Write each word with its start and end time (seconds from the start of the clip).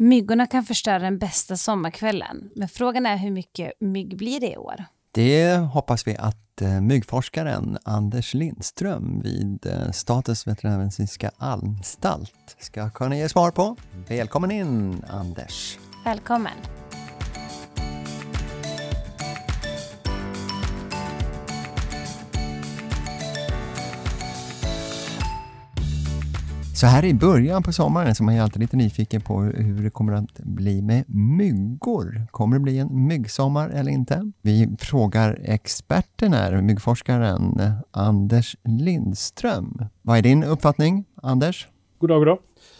Myggorna 0.00 0.46
kan 0.46 0.64
förstöra 0.64 0.98
den 0.98 1.18
bästa 1.18 1.56
sommarkvällen, 1.56 2.50
men 2.56 2.68
frågan 2.68 3.06
är 3.06 3.16
hur 3.16 3.30
mycket 3.30 3.72
mygg 3.80 4.16
blir 4.16 4.40
det 4.40 4.52
i 4.52 4.56
år? 4.56 4.84
Det 5.12 5.56
hoppas 5.56 6.06
vi 6.06 6.16
att 6.16 6.62
eh, 6.62 6.80
myggforskaren 6.80 7.78
Anders 7.84 8.34
Lindström 8.34 9.20
vid 9.20 9.66
eh, 9.66 9.90
Statens 9.90 10.46
veterinärmedicinska 10.46 11.30
anstalt 11.38 12.56
ska 12.58 12.90
kunna 12.90 13.16
ge 13.16 13.28
svar 13.28 13.50
på. 13.50 13.76
Välkommen 14.08 14.50
in 14.50 15.04
Anders! 15.08 15.78
Välkommen! 16.04 16.54
Så 26.80 26.86
här 26.86 27.04
i 27.04 27.14
början 27.14 27.62
på 27.62 27.72
sommaren 27.72 28.14
så 28.14 28.22
är 28.22 28.24
man 28.24 28.34
ju 28.34 28.40
alltid 28.40 28.60
lite 28.60 28.76
nyfiken 28.76 29.20
på 29.20 29.40
hur 29.40 29.82
det 29.82 29.90
kommer 29.90 30.12
att 30.12 30.38
bli 30.38 30.82
med 30.82 31.04
myggor. 31.08 32.26
Kommer 32.30 32.56
det 32.56 32.60
bli 32.60 32.78
en 32.78 33.06
myggsommar 33.06 33.68
eller 33.68 33.90
inte? 33.92 34.32
Vi 34.42 34.68
frågar 34.78 35.40
experten 35.44 36.32
här, 36.32 36.62
myggforskaren 36.62 37.60
Anders 37.90 38.56
Lindström. 38.64 39.84
Vad 40.02 40.18
är 40.18 40.22
din 40.22 40.44
uppfattning, 40.44 41.04
Anders? 41.22 41.68
God 41.98 42.10
dag, 42.10 42.20
god 42.20 42.26
dag. 42.26 42.38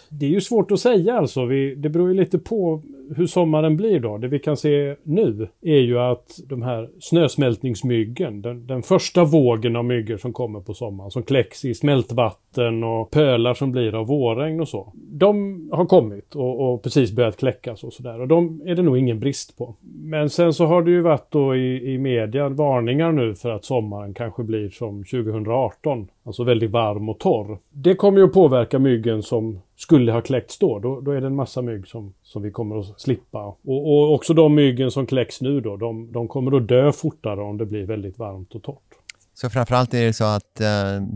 Det 0.09 0.27
är 0.27 0.31
ju 0.31 0.41
svårt 0.41 0.71
att 0.71 0.81
säga 0.81 1.19
alltså. 1.19 1.45
Vi, 1.45 1.75
det 1.75 1.89
beror 1.89 2.09
ju 2.09 2.15
lite 2.15 2.39
på 2.39 2.83
hur 3.17 3.27
sommaren 3.27 3.77
blir 3.77 4.01
då. 4.01 4.19
Det 4.19 4.29
vi 4.29 4.39
kan 4.39 4.57
se 4.57 4.97
nu 5.03 5.49
är 5.63 5.79
ju 5.79 5.99
att 5.99 6.41
de 6.49 6.63
här 6.63 6.89
snösmältningsmyggen, 7.01 8.43
den, 8.43 8.67
den 8.67 8.83
första 8.83 9.25
vågen 9.25 9.77
av 9.77 9.85
myggor 9.85 10.17
som 10.17 10.33
kommer 10.33 10.61
på 10.61 10.75
sommaren, 10.75 11.11
som 11.11 11.23
kläcks 11.23 11.65
i 11.65 11.75
smältvatten 11.75 12.85
och 12.85 13.11
pölar 13.11 13.55
som 13.55 13.73
blir 13.73 13.95
av 13.95 14.07
vårregn 14.07 14.61
och 14.61 14.69
så. 14.69 14.93
De 14.95 15.69
har 15.73 15.87
kommit 15.87 16.35
och, 16.35 16.73
och 16.73 16.83
precis 16.83 17.13
börjat 17.13 17.37
kläckas 17.37 17.85
och 17.85 17.93
sådär. 17.93 18.21
Och 18.21 18.29
de 18.29 18.63
är 18.67 18.75
det 18.75 18.83
nog 18.83 18.99
ingen 18.99 19.21
brist 19.21 19.59
på. 19.59 19.75
Men 20.03 20.31
sen 20.31 20.53
så 20.53 20.67
har 20.67 20.83
det 20.83 20.91
ju 20.91 21.01
varit 21.01 21.31
då 21.31 21.57
i, 21.57 21.93
i 21.93 21.99
media 21.99 22.49
varningar 22.49 23.13
nu 23.13 23.35
för 23.35 23.51
att 23.51 23.65
sommaren 23.65 24.15
kanske 24.15 24.43
blir 24.43 24.69
som 24.69 25.05
2018. 25.05 26.09
Alltså 26.25 26.45
väldigt 26.45 26.71
varm 26.71 27.09
och 27.09 27.19
torr. 27.19 27.59
Det 27.71 27.95
kommer 27.95 28.19
ju 28.19 28.25
att 28.25 28.33
påverka 28.33 28.79
myggen 28.79 29.23
som 29.23 29.61
skulle 29.77 30.13
ha 30.13 30.21
kläckts 30.21 30.59
då. 30.59 30.79
Då, 30.79 31.01
då 31.01 31.11
är 31.11 31.21
det 31.21 31.27
en 31.27 31.37
massa 31.37 31.63
mygg 31.63 31.87
som, 31.87 32.15
som 32.29 32.43
vi 32.43 32.51
kommer 32.51 32.79
att 32.79 33.01
slippa. 33.01 33.45
Och, 33.45 33.93
och 33.93 34.15
också 34.15 34.35
de 34.35 34.55
myggen 34.55 34.91
som 34.91 35.07
kläcks 35.07 35.41
nu 35.41 35.61
då, 35.61 35.77
de, 35.77 36.13
de 36.13 36.29
kommer 36.29 36.57
att 36.57 36.69
dö 36.69 36.93
fortare 36.93 37.41
om 37.41 37.59
det 37.59 37.67
blir 37.67 37.87
väldigt 37.87 38.19
varmt 38.19 38.55
och 38.55 38.63
torrt. 38.63 38.95
Så 39.35 39.51
framförallt 39.51 39.95
är 39.95 40.05
det 40.07 40.13
så 40.13 40.25
att 40.25 40.61
eh, 40.61 40.67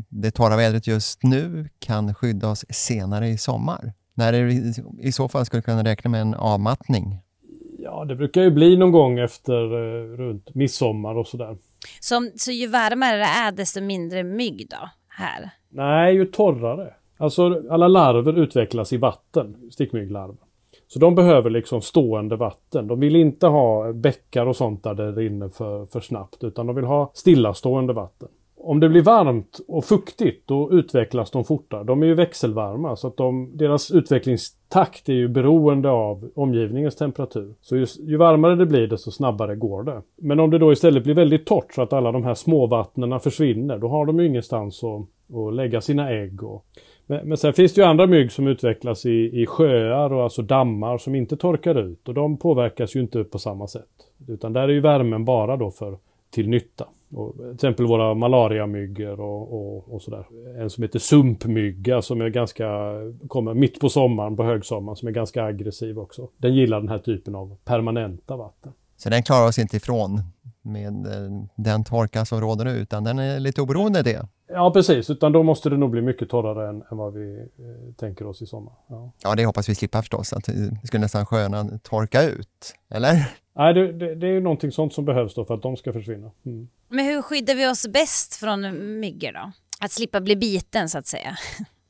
det 0.09 0.31
torra 0.31 0.57
vädret 0.57 0.87
just 0.87 1.23
nu 1.23 1.69
kan 1.79 2.15
skydda 2.15 2.49
oss 2.49 2.65
senare 2.69 3.29
i 3.29 3.39
sommar. 3.39 3.93
När 4.15 4.33
det 4.33 4.53
i 5.09 5.13
så 5.13 5.29
fall 5.29 5.47
skulle 5.47 5.63
kunna 5.63 5.85
räkna 5.85 6.11
med 6.11 6.21
en 6.21 6.35
avmattning? 6.35 7.19
Ja, 7.79 8.05
det 8.05 8.17
brukar 8.17 8.43
ju 8.43 8.51
bli 8.51 8.77
någon 8.77 8.93
gång 8.93 9.19
efter 9.19 9.65
eh, 9.65 10.17
runt 10.17 10.55
midsommar 10.55 11.15
och 11.15 11.27
sådär. 11.27 11.57
Så, 12.01 12.31
så 12.37 12.51
ju 12.51 12.67
varmare 12.67 13.17
det 13.17 13.25
är 13.25 13.53
desto 13.53 13.81
mindre 13.81 14.23
mygg 14.25 14.67
då? 14.71 14.89
Här? 15.09 15.51
Nej, 15.69 16.15
ju 16.15 16.25
torrare. 16.25 16.95
Alltså 17.17 17.63
alla 17.71 17.89
larver 17.89 18.39
utvecklas 18.39 18.93
i 18.93 18.97
vatten, 18.97 19.57
stickmygglarver. 19.71 20.37
Så 20.93 20.99
de 20.99 21.15
behöver 21.15 21.51
liksom 21.51 21.83
stående 21.83 22.37
vatten. 22.37 22.87
De 22.87 23.01
vill 23.01 23.17
inte 23.17 23.47
ha 23.47 23.93
bäckar 23.93 24.47
och 24.47 24.57
sånt 24.57 24.85
där 24.85 24.95
det 24.95 25.13
rinner 25.13 25.49
för, 25.49 25.87
för 25.87 26.01
snabbt 26.01 26.45
utan 26.45 26.67
de 26.67 26.77
vill 26.77 26.85
ha 26.85 27.11
stillastående 27.15 27.93
vatten. 27.93 28.29
Om 28.57 28.81
det 28.81 28.89
blir 28.89 29.03
varmt 29.03 29.61
och 29.69 29.85
fuktigt 29.85 30.49
då 30.49 30.73
utvecklas 30.73 31.31
de 31.31 31.45
fortare. 31.45 31.85
De 31.85 32.03
är 32.03 32.07
ju 32.07 32.15
växelvarma 32.15 32.97
så 32.97 33.07
att 33.07 33.17
de, 33.17 33.51
deras 33.57 33.91
utvecklingstakt 33.91 35.09
är 35.09 35.13
ju 35.13 35.29
beroende 35.29 35.91
av 35.91 36.31
omgivningens 36.35 36.97
temperatur. 36.97 37.55
Så 37.61 37.77
ju, 37.77 37.87
ju, 38.01 38.17
varmare 38.17 38.55
det 38.55 38.67
blir 38.67 38.87
desto 38.87 39.11
snabbare 39.11 39.57
går 39.57 39.83
det. 39.83 40.03
Men 40.17 40.41
om 40.41 40.51
det 40.51 40.59
då 40.59 40.73
istället 40.73 41.05
blir 41.05 41.15
väldigt 41.15 41.47
torrt 41.47 41.75
så 41.75 41.83
att 41.83 41.93
alla 41.93 42.13
de 42.13 42.25
här 42.25 42.35
småvattnena 42.35 43.19
försvinner 43.19 43.79
då 43.79 43.89
har 43.89 44.07
de 44.07 44.21
ju 44.21 44.27
ingenstans 44.27 44.85
att, 44.85 45.37
att 45.37 45.55
lägga 45.55 45.81
sina 45.81 46.11
ägg. 46.11 46.43
Och, 46.43 46.65
men, 47.07 47.29
men 47.29 47.39
sen 47.39 47.53
finns 47.53 47.75
det 47.75 47.81
ju 47.81 47.87
andra 47.87 48.07
mygg 48.07 48.33
som 48.33 48.47
utvecklas 48.47 49.07
i, 49.07 49.43
i 49.43 49.47
sjöar 49.47 50.13
och 50.13 50.23
alltså 50.23 50.43
dammar 50.43 50.99
som 50.99 51.15
inte 51.15 51.37
torkar 51.37 51.75
ut 51.75 52.09
och 52.09 52.15
de 52.15 52.37
påverkas 52.37 52.97
ju 52.97 53.01
inte 53.01 53.25
på 53.25 53.39
samma 53.39 53.67
sätt. 53.67 53.89
Utan 54.29 54.53
där 54.53 54.63
är 54.63 54.69
ju 54.69 54.81
värmen 54.81 55.25
bara 55.25 55.57
då 55.57 55.71
för 55.71 55.99
till 56.31 56.49
nytta. 56.49 56.87
Och, 57.15 57.35
till 57.37 57.55
exempel 57.55 57.87
våra 57.87 58.15
malariamyggor 58.15 59.21
och, 59.21 59.53
och, 59.53 59.95
och, 59.95 60.03
sådär. 60.03 60.25
En 60.59 60.71
som 60.71 60.83
heter 60.83 60.99
sumpmygga 60.99 62.03
som 62.03 62.21
är 62.21 62.29
ganska, 62.29 62.69
kommer 63.29 63.55
mitt 63.55 63.81
på 63.81 63.89
sommaren, 63.89 64.37
på 64.37 64.45
högsommaren, 64.45 64.97
som 64.97 65.09
är 65.09 65.13
ganska 65.13 65.45
aggressiv 65.45 65.99
också. 65.99 66.29
Den 66.37 66.55
gillar 66.55 66.81
den 66.81 66.89
här 66.89 66.99
typen 66.99 67.35
av 67.35 67.57
permanenta 67.65 68.37
vatten. 68.37 68.73
Så 68.97 69.11
den 69.11 69.23
klarar 69.23 69.49
oss 69.49 69.59
inte 69.59 69.77
ifrån 69.77 70.21
med 70.63 71.07
eh, 71.07 71.45
den 71.57 71.85
torka 71.85 72.25
som 72.25 72.41
råder 72.41 72.65
nu, 72.65 72.71
utan 72.71 73.05
den 73.05 73.19
är 73.19 73.41
lite 73.41 73.63
oberoende 73.63 74.03
det? 74.03 74.29
Ja, 74.53 74.71
precis. 74.71 75.11
Utan 75.11 75.33
då 75.33 75.43
måste 75.43 75.71
det 75.71 75.77
nog 75.77 75.91
bli 75.91 76.03
mycket 76.03 76.29
torrare 76.29 76.69
än, 76.69 76.83
än 76.91 76.97
vad 76.99 77.15
vi 77.15 77.39
eh, 77.39 77.95
tänker 77.97 78.27
oss 78.27 78.43
i 78.43 78.47
sommar. 78.47 78.73
Ja. 78.87 79.13
ja, 79.23 79.35
det 79.35 79.45
hoppas 79.45 79.69
vi 79.69 79.75
slippa 79.75 80.03
förstås. 80.03 80.33
Att 80.33 80.45
det 80.45 80.87
skulle 80.87 81.01
nästan 81.01 81.27
sköna 81.27 81.79
torka 81.83 82.23
ut, 82.23 82.75
eller? 82.91 83.33
Nej, 83.57 83.75
det, 83.75 83.93
det, 83.93 84.15
det 84.15 84.27
är 84.27 84.41
någonting 84.41 84.73
sånt 84.73 84.93
som 84.93 85.05
behövs 85.05 85.35
då 85.35 85.45
för 85.45 85.55
att 85.55 85.63
de 85.63 85.77
ska 85.77 85.93
försvinna. 85.93 86.31
Mm. 86.47 86.69
Men 86.89 87.05
hur 87.05 87.23
skyddar 87.23 87.55
vi 87.55 87.67
oss 87.67 87.87
bäst 87.89 88.35
från 88.35 88.61
myggor 89.01 89.33
då? 89.33 89.53
Att 89.81 89.93
slippa 89.93 90.21
bli 90.21 90.37
biten 90.37 90.89
så 90.89 90.99
att 90.99 91.07
säga. 91.07 91.37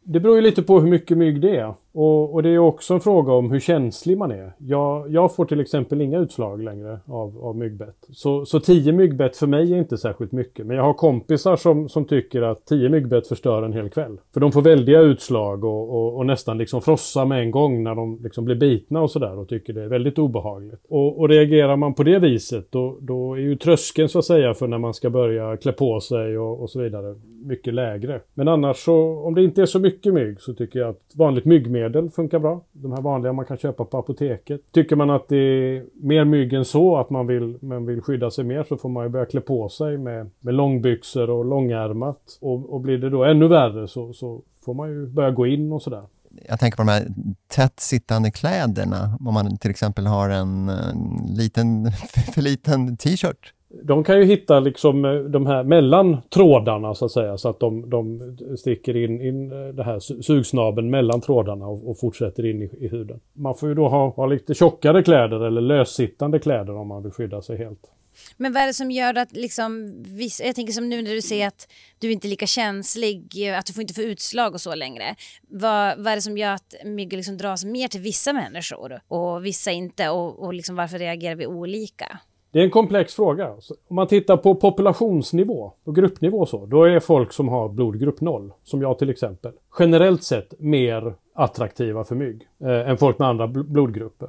Det 0.04 0.20
beror 0.20 0.36
ju 0.36 0.42
lite 0.42 0.62
på 0.62 0.80
hur 0.80 0.90
mycket 0.90 1.18
mygg 1.18 1.40
det 1.40 1.56
är. 1.56 1.74
Och, 1.94 2.34
och, 2.34 2.42
det 2.42 2.48
är 2.48 2.58
också 2.58 2.94
en 2.94 3.00
fråga 3.00 3.32
om 3.32 3.50
hur 3.50 3.60
känslig 3.60 4.18
man 4.18 4.30
är. 4.30 4.52
Jag, 4.58 5.12
jag 5.12 5.34
får 5.34 5.44
till 5.44 5.60
exempel 5.60 6.00
inga 6.00 6.18
utslag 6.18 6.62
längre 6.62 7.00
av, 7.06 7.44
av 7.44 7.56
myggbett. 7.56 7.96
Så, 8.12 8.44
så 8.44 8.60
tio 8.60 8.92
myggbett 8.92 9.36
för 9.36 9.46
mig 9.46 9.74
är 9.74 9.78
inte 9.78 9.98
särskilt 9.98 10.32
mycket. 10.32 10.66
Men 10.66 10.76
jag 10.76 10.84
har 10.84 10.94
kompisar 10.94 11.56
som, 11.56 11.88
som 11.88 12.04
tycker 12.04 12.42
att 12.42 12.66
tio 12.66 12.88
myggbett 12.88 13.26
förstör 13.26 13.62
en 13.62 13.72
hel 13.72 13.90
kväll. 13.90 14.18
För 14.34 14.40
de 14.40 14.52
får 14.52 14.62
väldiga 14.62 15.00
utslag 15.00 15.64
och, 15.64 15.94
och, 15.94 16.16
och 16.16 16.26
nästan 16.26 16.58
liksom 16.58 16.82
frossa 16.82 17.24
med 17.24 17.42
en 17.42 17.50
gång 17.50 17.82
när 17.82 17.94
de 17.94 18.18
liksom 18.22 18.44
blir 18.44 18.56
bitna 18.56 19.00
och 19.00 19.10
sådär 19.10 19.38
och 19.38 19.48
tycker 19.48 19.72
det 19.72 19.82
är 19.82 19.88
väldigt 19.88 20.18
obehagligt. 20.18 20.86
Och, 20.88 21.20
och 21.20 21.28
reagerar 21.28 21.76
man 21.76 21.94
på 21.94 22.02
det 22.02 22.18
viset 22.18 22.66
då, 22.70 22.98
då 23.00 23.34
är 23.34 23.40
ju 23.40 23.56
tröskeln 23.56 24.08
så 24.08 24.18
att 24.18 24.24
säga 24.24 24.54
för 24.54 24.66
när 24.68 24.78
man 24.78 24.94
ska 24.94 25.10
börja 25.10 25.56
klä 25.56 25.72
på 25.72 26.00
sig 26.00 26.38
och, 26.38 26.62
och 26.62 26.70
så 26.70 26.80
vidare 26.80 27.14
mycket 27.44 27.74
lägre. 27.74 28.20
Men 28.34 28.48
annars 28.48 28.76
så 28.76 29.18
om 29.18 29.34
det 29.34 29.42
inte 29.42 29.62
är 29.62 29.66
så 29.66 29.78
mycket 29.78 30.14
mygg 30.14 30.40
så 30.40 30.54
tycker 30.54 30.78
jag 30.78 30.88
att 30.88 31.12
vanligt 31.14 31.44
myggmedel 31.44 31.81
medel 31.82 32.10
funkar 32.10 32.38
bra. 32.38 32.64
De 32.72 32.92
här 32.92 33.00
vanliga 33.00 33.32
man 33.32 33.44
kan 33.44 33.56
köpa 33.56 33.84
på 33.84 33.98
apoteket. 33.98 34.60
Tycker 34.72 34.96
man 34.96 35.10
att 35.10 35.28
det 35.28 35.36
är 35.36 35.84
mer 35.94 36.24
mygg 36.24 36.52
än 36.52 36.64
så, 36.64 36.96
att 36.96 37.10
man 37.10 37.26
vill, 37.26 37.58
man 37.60 37.86
vill 37.86 38.00
skydda 38.00 38.30
sig 38.30 38.44
mer, 38.44 38.64
så 38.68 38.76
får 38.76 38.88
man 38.88 39.04
ju 39.04 39.10
börja 39.10 39.26
klä 39.26 39.40
på 39.40 39.68
sig 39.68 39.98
med, 39.98 40.30
med 40.40 40.54
långbyxor 40.54 41.30
och 41.30 41.44
långärmat. 41.44 42.38
Och, 42.40 42.74
och 42.74 42.80
blir 42.80 42.98
det 42.98 43.10
då 43.10 43.24
ännu 43.24 43.48
värre 43.48 43.88
så, 43.88 44.12
så 44.12 44.42
får 44.64 44.74
man 44.74 44.90
ju 44.90 45.06
börja 45.06 45.30
gå 45.30 45.46
in 45.46 45.72
och 45.72 45.82
sådär. 45.82 46.02
Jag 46.48 46.60
tänker 46.60 46.76
på 46.76 46.82
de 46.82 46.88
här 46.88 47.06
tätt 47.48 47.80
sittande 47.80 48.30
kläderna, 48.30 49.18
om 49.20 49.34
man 49.34 49.58
till 49.58 49.70
exempel 49.70 50.06
har 50.06 50.30
en, 50.30 50.68
en 50.68 51.34
liten, 51.36 51.92
för 52.34 52.42
liten 52.42 52.96
t-shirt 52.96 53.52
de 53.82 54.04
kan 54.04 54.18
ju 54.18 54.24
hitta 54.24 54.60
liksom 54.60 55.04
eh, 55.04 55.14
de 55.14 55.46
här 55.46 55.64
mellan 55.64 56.22
trådarna 56.22 56.94
så 56.94 57.04
att 57.04 57.12
säga 57.12 57.38
så 57.38 57.48
att 57.48 57.60
de, 57.60 57.90
de 57.90 58.36
sticker 58.58 58.96
in, 58.96 59.20
in 59.20 59.52
eh, 59.52 59.74
det 59.74 59.84
här 59.84 60.22
sugsnaben 60.22 60.90
mellan 60.90 61.20
trådarna 61.20 61.66
och, 61.66 61.90
och 61.90 61.98
fortsätter 61.98 62.46
in 62.46 62.62
i, 62.62 62.70
i, 62.80 62.88
huden. 62.88 63.20
Man 63.32 63.54
får 63.54 63.68
ju 63.68 63.74
då 63.74 63.88
ha, 63.88 64.08
ha 64.08 64.26
lite 64.26 64.54
tjockare 64.54 65.02
kläder 65.02 65.40
eller 65.40 65.60
lössittande 65.60 66.38
kläder 66.38 66.76
om 66.76 66.88
man 66.88 67.02
vill 67.02 67.12
skydda 67.12 67.42
sig 67.42 67.58
helt. 67.58 67.90
Men 68.36 68.52
vad 68.52 68.62
är 68.62 68.66
det 68.66 68.74
som 68.74 68.90
gör 68.90 69.18
att 69.18 69.32
liksom, 69.32 70.04
jag 70.42 70.54
tänker 70.54 70.72
som 70.72 70.88
nu 70.88 71.02
när 71.02 71.10
du 71.10 71.22
säger 71.22 71.48
att 71.48 71.68
du 71.98 72.12
inte 72.12 72.26
är 72.26 72.28
lika 72.28 72.46
känslig, 72.46 73.48
att 73.58 73.66
du 73.66 73.72
får 73.72 73.82
inte 73.82 73.94
få 73.94 74.02
utslag 74.02 74.54
och 74.54 74.60
så 74.60 74.74
längre. 74.74 75.14
Vad, 75.48 75.98
vad 75.98 76.06
är 76.06 76.16
det 76.16 76.22
som 76.22 76.38
gör 76.38 76.52
att 76.52 76.74
mygg 76.84 77.12
liksom 77.12 77.36
dras 77.36 77.64
mer 77.64 77.88
till 77.88 78.00
vissa 78.00 78.32
människor 78.32 79.00
och 79.08 79.46
vissa 79.46 79.70
inte 79.70 80.08
och, 80.08 80.44
och 80.44 80.54
liksom 80.54 80.76
varför 80.76 80.98
reagerar 80.98 81.34
vi 81.34 81.46
olika? 81.46 82.18
Det 82.52 82.60
är 82.60 82.64
en 82.64 82.70
komplex 82.70 83.14
fråga. 83.14 83.50
Om 83.88 83.96
man 83.96 84.06
tittar 84.06 84.36
på 84.36 84.54
populationsnivå, 84.54 85.72
på 85.84 85.92
gruppnivå 85.92 86.46
så, 86.46 86.66
då 86.66 86.84
är 86.84 87.00
folk 87.00 87.32
som 87.32 87.48
har 87.48 87.68
blodgrupp 87.68 88.20
0, 88.20 88.52
som 88.62 88.82
jag 88.82 88.98
till 88.98 89.10
exempel, 89.10 89.52
generellt 89.78 90.22
sett 90.22 90.54
mer 90.58 91.14
attraktiva 91.34 92.04
för 92.04 92.14
mygg 92.14 92.42
eh, 92.64 92.90
än 92.90 92.98
folk 92.98 93.18
med 93.18 93.28
andra 93.28 93.46
blodgrupper. 93.46 94.28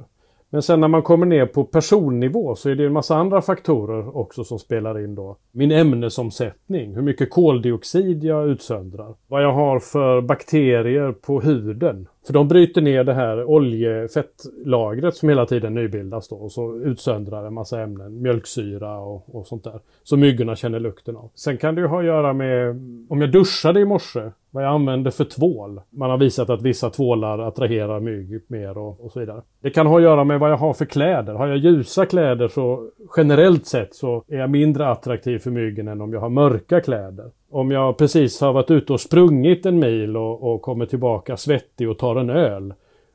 Men 0.50 0.62
sen 0.62 0.80
när 0.80 0.88
man 0.88 1.02
kommer 1.02 1.26
ner 1.26 1.46
på 1.46 1.64
personnivå 1.64 2.54
så 2.54 2.70
är 2.70 2.74
det 2.74 2.86
en 2.86 2.92
massa 2.92 3.16
andra 3.16 3.42
faktorer 3.42 4.16
också 4.16 4.44
som 4.44 4.58
spelar 4.58 5.04
in 5.04 5.14
då. 5.14 5.36
Min 5.52 5.70
ämnesomsättning, 5.70 6.94
hur 6.94 7.02
mycket 7.02 7.30
koldioxid 7.30 8.24
jag 8.24 8.48
utsöndrar, 8.48 9.14
vad 9.26 9.42
jag 9.42 9.52
har 9.52 9.78
för 9.78 10.20
bakterier 10.20 11.12
på 11.12 11.40
huden 11.40 12.08
för 12.26 12.32
de 12.32 12.48
bryter 12.48 12.82
ner 12.82 13.04
det 13.04 13.14
här 13.14 13.44
oljefettlagret 13.44 15.16
som 15.16 15.28
hela 15.28 15.46
tiden 15.46 15.74
nybildas 15.74 16.28
då 16.28 16.36
och 16.36 16.52
så 16.52 16.76
utsöndrar 16.76 17.46
en 17.46 17.54
massa 17.54 17.80
ämnen, 17.80 18.22
mjölksyra 18.22 18.98
och, 18.98 19.34
och 19.34 19.46
sånt 19.46 19.64
där. 19.64 19.80
Så 20.02 20.16
myggorna 20.16 20.56
känner 20.56 20.80
lukten 20.80 21.16
av. 21.16 21.30
Sen 21.34 21.56
kan 21.56 21.74
det 21.74 21.80
ju 21.80 21.86
ha 21.86 21.98
att 21.98 22.04
göra 22.04 22.32
med 22.32 22.70
om 23.08 23.20
jag 23.20 23.32
duschade 23.32 23.80
i 23.80 23.84
morse 23.84 24.30
vad 24.54 24.64
jag 24.64 24.72
använder 24.72 25.10
för 25.10 25.24
tvål. 25.24 25.80
Man 25.90 26.10
har 26.10 26.18
visat 26.18 26.50
att 26.50 26.62
vissa 26.62 26.90
tvålar 26.90 27.38
attraherar 27.38 28.00
mygg 28.00 28.40
mer 28.46 28.78
och, 28.78 29.04
och, 29.04 29.12
så 29.12 29.20
vidare. 29.20 29.42
Det 29.62 29.70
kan 29.70 29.86
ha 29.86 29.96
att 29.96 30.02
göra 30.02 30.24
med 30.24 30.40
vad 30.40 30.50
jag 30.50 30.56
har 30.56 30.74
för 30.74 30.84
kläder. 30.84 31.34
Har 31.34 31.46
jag 31.46 31.56
ljusa 31.56 32.06
kläder 32.06 32.48
så 32.48 32.90
generellt 33.16 33.66
sett 33.66 33.94
så 33.94 34.24
är 34.28 34.38
jag 34.38 34.50
mindre 34.50 34.88
attraktiv 34.88 35.38
för 35.38 35.50
myggen 35.50 35.88
än 35.88 36.00
om 36.00 36.12
jag 36.12 36.20
har 36.20 36.28
mörka 36.28 36.80
kläder. 36.80 37.30
Om 37.54 37.70
jag 37.70 37.96
precis 37.96 38.40
har 38.40 38.52
varit 38.52 38.70
ute 38.70 38.92
och 38.92 39.00
sprungit 39.00 39.66
en 39.66 39.78
mil 39.78 40.16
och, 40.16 40.54
och 40.54 40.62
kommer 40.62 40.86
tillbaka 40.86 41.36
svettig 41.36 41.90
och 41.90 41.98
tar 41.98 42.16
en 42.16 42.30
öl 42.30 42.74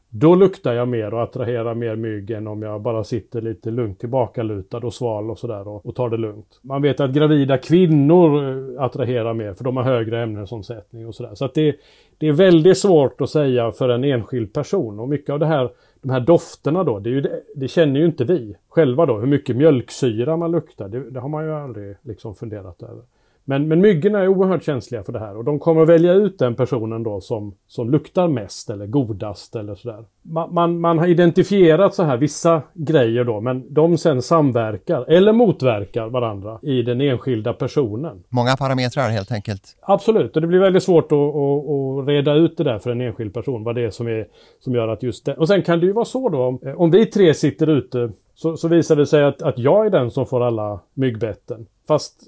då 0.10 0.36
luktar 0.36 0.74
jag 0.74 0.88
mer 0.88 1.14
och 1.14 1.24
attraherar 1.24 1.76
mer 1.76 1.96
mygg 1.96 2.32
än 2.32 2.48
om 2.48 2.62
jag 2.62 2.82
bara 2.82 3.04
sitter 3.04 3.42
lite 3.42 3.72
lugnt 3.72 4.00
tillbakalutad 4.00 4.78
och 4.78 4.94
sval 4.94 5.32
och 5.32 5.40
sådär 5.40 5.68
och, 5.68 5.86
och 5.86 5.96
tar 5.96 6.10
det 6.10 6.18
lugnt. 6.18 6.60
Man 6.62 6.82
vet 6.82 7.00
att 7.00 7.12
gravida 7.12 7.58
kvinnor 7.58 8.44
eh, 8.44 8.84
attraherar 8.84 9.34
mer 9.34 9.54
för 9.54 9.64
de 9.64 9.78
har 9.78 9.84
högre 9.84 10.24
ämnesomsättning 10.24 11.08
och 11.08 11.16
sådär. 11.16 11.36
Så 11.36 11.46
att 11.46 11.54
det, 11.54 11.76
det 12.18 12.28
är 12.28 12.34
väldigt 12.34 12.78
svårt 12.78 13.22
att 13.22 13.30
säga 13.30 13.72
för 13.72 13.90
en 13.90 14.04
enskild 14.04 14.54
person 14.54 15.00
och 15.00 15.10
mycket 15.10 15.30
av 15.30 15.40
det 15.40 15.46
här 15.46 15.70
de 16.02 16.10
här 16.10 16.20
dofterna 16.20 16.84
då, 16.84 17.00
det, 17.00 17.22
det, 17.22 17.42
det, 17.56 17.68
känner 17.68 18.00
ju 18.00 18.06
inte 18.06 18.24
vi 18.24 18.56
själva 18.70 19.06
då. 19.06 19.18
Hur 19.18 19.28
mycket 19.28 19.56
mjölksyra 19.56 20.38
man 20.38 20.52
luktar, 20.52 20.90
det, 20.90 21.10
det 21.10 21.20
har 21.20 21.30
man 21.30 21.46
ju 21.46 21.54
aldrig 21.54 21.96
liksom 22.02 22.36
funderat 22.36 22.84
över. 22.84 23.04
Men, 23.50 23.68
men 23.68 23.82
myggorna 23.82 24.20
är 24.20 24.28
oerhört 24.28 24.64
känsliga 24.64 25.04
för 25.04 25.14
det 25.14 25.20
här 25.20 25.38
och 25.38 25.44
de 25.44 25.60
kommer 25.60 25.82
att 25.82 25.90
välja 25.90 26.14
ut 26.14 26.40
den 26.40 26.56
personen 26.56 27.04
då 27.04 27.22
som, 27.22 27.56
som 27.68 27.90
luktar 27.90 28.28
mest 28.28 28.70
eller 28.70 28.88
godast 28.88 29.56
eller 29.56 29.76
sådär. 29.76 30.06
Man, 30.22 30.54
man, 30.54 30.80
man 30.80 31.00
har 31.00 31.08
identifierat 31.08 31.96
så 31.96 32.04
här 32.04 32.18
vissa 32.18 32.62
grejer 32.74 33.24
då 33.24 33.42
men 33.42 33.74
de 33.74 33.98
sen 33.98 34.22
samverkar 34.22 35.06
eller 35.10 35.34
motverkar 35.34 36.08
varandra 36.10 36.60
i 36.62 36.82
den 36.82 37.02
enskilda 37.02 37.54
personen. 37.54 38.24
Många 38.30 38.58
parametrar 38.58 39.10
helt 39.10 39.32
enkelt. 39.32 39.78
Absolut 39.82 40.36
och 40.36 40.42
det 40.42 40.48
blir 40.48 40.60
väldigt 40.60 40.84
svårt 40.84 41.12
att, 41.12 41.18
att, 41.18 42.00
att 42.00 42.08
reda 42.08 42.34
ut 42.34 42.58
det 42.58 42.64
där 42.64 42.80
för 42.80 42.92
en 42.92 43.02
enskild 43.02 43.34
person 43.34 43.64
vad 43.64 43.76
det 43.76 43.82
är 43.82 43.90
som, 43.90 44.08
är, 44.08 44.28
som 44.60 44.76
gör 44.76 44.88
att 44.88 45.04
just 45.04 45.26
det. 45.26 45.34
Och 45.34 45.48
sen 45.48 45.62
kan 45.62 45.80
det 45.80 45.86
ju 45.86 45.92
vara 45.92 46.06
så 46.06 46.30
då 46.30 46.44
om, 46.44 46.60
om 46.78 46.92
vi 46.92 47.06
tre 47.06 47.34
sitter 47.34 47.68
ute 47.68 48.12
så, 48.36 48.58
så 48.58 48.68
visar 48.68 48.96
det 48.96 49.06
sig 49.06 49.24
att, 49.24 49.42
att 49.42 49.58
jag 49.58 49.86
är 49.86 49.90
den 49.90 50.12
som 50.12 50.26
får 50.26 50.44
alla 50.44 50.80
myggbetten. 50.94 51.66
Fast 51.90 52.28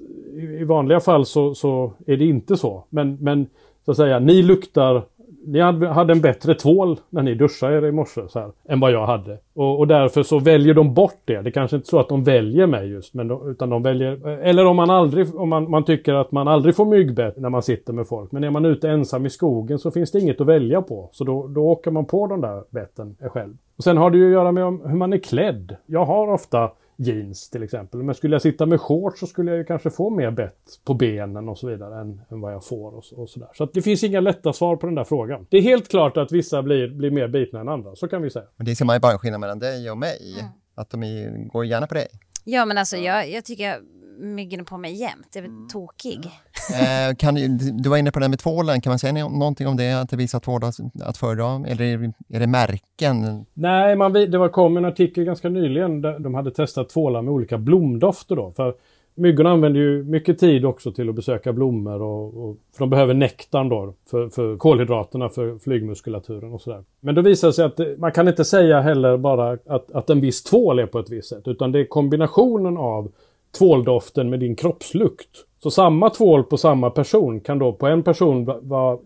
i 0.59 0.63
vanliga 0.63 0.99
fall 0.99 1.25
så, 1.25 1.55
så 1.55 1.93
är 2.07 2.17
det 2.17 2.25
inte 2.25 2.57
så. 2.57 2.83
Men, 2.89 3.17
men 3.21 3.47
så 3.85 3.91
att 3.91 3.97
säga, 3.97 4.19
ni 4.19 4.41
luktar 4.41 5.03
ni 5.45 5.59
hade 5.87 6.13
en 6.13 6.21
bättre 6.21 6.55
tvål 6.55 6.99
när 7.09 7.21
ni 7.23 7.35
duschade 7.35 7.77
er 7.77 7.85
i 7.85 7.91
morse 7.91 8.21
så 8.29 8.39
här, 8.39 8.51
än 8.69 8.79
vad 8.79 8.91
jag 8.91 9.05
hade. 9.05 9.37
Och, 9.53 9.79
och, 9.79 9.87
därför 9.87 10.23
så 10.23 10.39
väljer 10.39 10.73
de 10.73 10.93
bort 10.93 11.21
det. 11.25 11.41
Det 11.41 11.51
kanske 11.51 11.75
inte 11.75 11.85
är 11.85 11.89
så 11.89 11.99
att 11.99 12.09
de 12.09 12.23
väljer 12.23 12.67
mig 12.67 12.89
just, 12.89 13.13
men 13.13 13.27
de, 13.27 13.49
utan 13.49 13.69
de 13.69 13.83
väljer... 13.83 14.27
Eller 14.27 14.65
om 14.65 14.75
man 14.75 14.89
aldrig, 14.89 15.35
om 15.35 15.49
man, 15.49 15.69
man 15.69 15.83
tycker 15.83 16.13
att 16.13 16.31
man 16.31 16.47
aldrig 16.47 16.75
får 16.75 16.85
myggbett 16.85 17.37
när 17.37 17.49
man 17.49 17.63
sitter 17.63 17.93
med 17.93 18.07
folk. 18.07 18.31
Men 18.31 18.43
är 18.43 18.49
man 18.49 18.65
ute 18.65 18.89
ensam 18.89 19.25
i 19.25 19.29
skogen 19.29 19.79
så 19.79 19.91
finns 19.91 20.11
det 20.11 20.19
inget 20.19 20.41
att 20.41 20.47
välja 20.47 20.81
på. 20.81 21.09
Så 21.11 21.23
då, 21.23 21.47
då 21.47 21.61
åker 21.61 21.91
man 21.91 22.05
på 22.05 22.27
de 22.27 22.41
där 22.41 22.63
betten 22.69 23.15
själv. 23.21 23.53
Och 23.77 23.83
sen 23.83 23.97
har 23.97 24.11
det 24.11 24.17
ju 24.17 24.25
att 24.25 24.31
göra 24.31 24.51
med 24.51 24.63
hur 24.63 24.97
man 24.97 25.13
är 25.13 25.17
klädd. 25.17 25.75
Jag 25.85 26.05
har 26.05 26.33
ofta 26.33 26.71
jeans 27.01 27.49
till 27.49 27.63
exempel. 27.63 28.03
Men 28.03 28.15
skulle 28.15 28.35
jag 28.35 28.41
sitta 28.41 28.65
med 28.65 28.81
shorts 28.81 29.19
så 29.19 29.27
skulle 29.27 29.51
jag 29.51 29.57
ju 29.57 29.63
kanske 29.63 29.89
få 29.89 30.09
mer 30.09 30.31
bett 30.31 30.79
på 30.83 30.93
benen 30.93 31.49
och 31.49 31.57
så 31.57 31.67
vidare 31.67 32.01
än, 32.01 32.21
än 32.29 32.41
vad 32.41 32.53
jag 32.53 32.65
får 32.65 32.91
och, 32.95 33.03
och 33.15 33.29
sådär. 33.29 33.49
Så 33.53 33.63
att 33.63 33.73
det 33.73 33.81
finns 33.81 34.03
inga 34.03 34.19
lätta 34.19 34.53
svar 34.53 34.75
på 34.75 34.85
den 34.85 34.95
där 34.95 35.03
frågan. 35.03 35.47
Det 35.49 35.57
är 35.57 35.61
helt 35.61 35.89
klart 35.89 36.17
att 36.17 36.31
vissa 36.31 36.63
blir, 36.63 36.87
blir 36.87 37.11
mer 37.11 37.27
bitna 37.27 37.59
än 37.59 37.69
andra, 37.69 37.95
så 37.95 38.07
kan 38.07 38.21
vi 38.21 38.29
säga. 38.29 38.45
Men 38.55 38.65
det 38.65 38.75
ser 38.75 38.85
man 38.85 38.95
ju 38.95 38.99
bara 38.99 39.17
skillnad 39.17 39.39
mellan 39.39 39.59
dig 39.59 39.91
och 39.91 39.97
mig. 39.97 40.35
Mm. 40.39 40.51
Att 40.75 40.89
de 40.89 41.03
är, 41.03 41.47
går 41.47 41.65
gärna 41.65 41.87
på 41.87 41.93
dig. 41.93 42.07
Ja 42.43 42.65
men 42.65 42.77
alltså 42.77 42.97
jag, 42.97 43.29
jag 43.29 43.45
tycker 43.45 43.79
myggen 44.21 44.65
på 44.65 44.77
mig 44.77 44.93
jämt. 44.93 45.27
Jag 45.33 45.43
är 45.43 45.47
mm. 45.49 45.67
tokig. 45.67 46.25
Eh, 46.73 47.15
kan, 47.17 47.35
du 47.57 47.89
var 47.89 47.97
inne 47.97 48.11
på 48.11 48.19
det 48.19 48.29
med 48.29 48.39
tvålen, 48.39 48.81
kan 48.81 48.91
man 48.91 48.99
säga 48.99 49.27
någonting 49.27 49.67
om 49.67 49.77
det? 49.77 49.93
Att 49.93 50.09
det 50.09 50.17
vissa 50.17 50.39
tvålar 50.39 50.71
att 51.03 51.17
föredra? 51.17 51.67
Eller 51.67 51.85
är, 51.85 52.13
är 52.29 52.39
det 52.39 52.47
märken? 52.47 53.45
Nej, 53.53 53.95
man, 53.95 54.13
det 54.13 54.37
var, 54.37 54.49
kom 54.49 54.77
en 54.77 54.85
artikel 54.85 55.23
ganska 55.23 55.49
nyligen 55.49 56.01
där 56.01 56.19
de 56.19 56.33
hade 56.33 56.51
testat 56.51 56.89
tvålar 56.89 57.21
med 57.21 57.33
olika 57.33 57.57
blomdofter. 57.57 58.35
Då, 58.35 58.53
för 58.55 58.73
Myggorna 59.15 59.49
använder 59.49 59.79
ju 59.79 60.03
mycket 60.03 60.39
tid 60.39 60.65
också 60.65 60.91
till 60.91 61.09
att 61.09 61.15
besöka 61.15 61.53
blommor 61.53 62.01
och, 62.01 62.49
och 62.49 62.57
för 62.73 62.79
de 62.79 62.89
behöver 62.89 63.13
nektarn 63.13 63.69
då 63.69 63.93
för, 64.09 64.29
för 64.29 64.57
kolhydraterna 64.57 65.29
för 65.29 65.57
flygmuskulaturen 65.59 66.53
och 66.53 66.61
sådär. 66.61 66.83
Men 66.99 67.15
då 67.15 67.21
visar 67.21 67.47
det 67.47 67.53
sig 67.53 67.65
att 67.65 67.77
det, 67.77 67.99
man 67.99 68.11
kan 68.11 68.27
inte 68.27 68.45
säga 68.45 68.81
heller 68.81 69.17
bara 69.17 69.57
att, 69.65 69.91
att 69.91 70.09
en 70.09 70.21
viss 70.21 70.43
tvål 70.43 70.79
är 70.79 70.85
på 70.85 70.99
ett 70.99 71.09
visst 71.09 71.29
sätt 71.29 71.47
utan 71.47 71.71
det 71.71 71.79
är 71.79 71.85
kombinationen 71.85 72.77
av 72.77 73.11
tvåldoften 73.57 74.29
med 74.29 74.39
din 74.39 74.55
kroppslukt. 74.55 75.29
Så 75.63 75.71
samma 75.71 76.09
tvål 76.09 76.43
på 76.43 76.57
samma 76.57 76.89
person 76.89 77.39
kan 77.39 77.59
då 77.59 77.73
på 77.73 77.87
en 77.87 78.03
person 78.03 78.47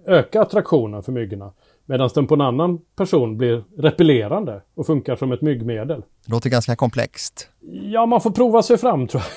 öka 0.06 0.42
attraktionen 0.42 1.04
för 1.04 1.12
myggorna. 1.12 1.52
Medan 1.86 2.10
den 2.16 2.28
på 2.28 2.34
en 2.34 2.42
annan 2.42 2.80
person 2.96 3.38
blir 3.38 3.64
repellerande 3.78 4.62
och 4.76 4.86
funkar 4.86 5.16
som 5.16 5.32
ett 5.32 5.42
myggmedel. 5.42 6.02
Det 6.26 6.32
låter 6.32 6.50
ganska 6.50 6.76
komplext. 6.76 7.50
Ja, 7.84 8.06
man 8.06 8.22
får 8.22 8.32
prova 8.32 8.62
sig 8.62 8.78
fram 8.78 9.08
tror 9.08 9.24
jag. 9.24 9.32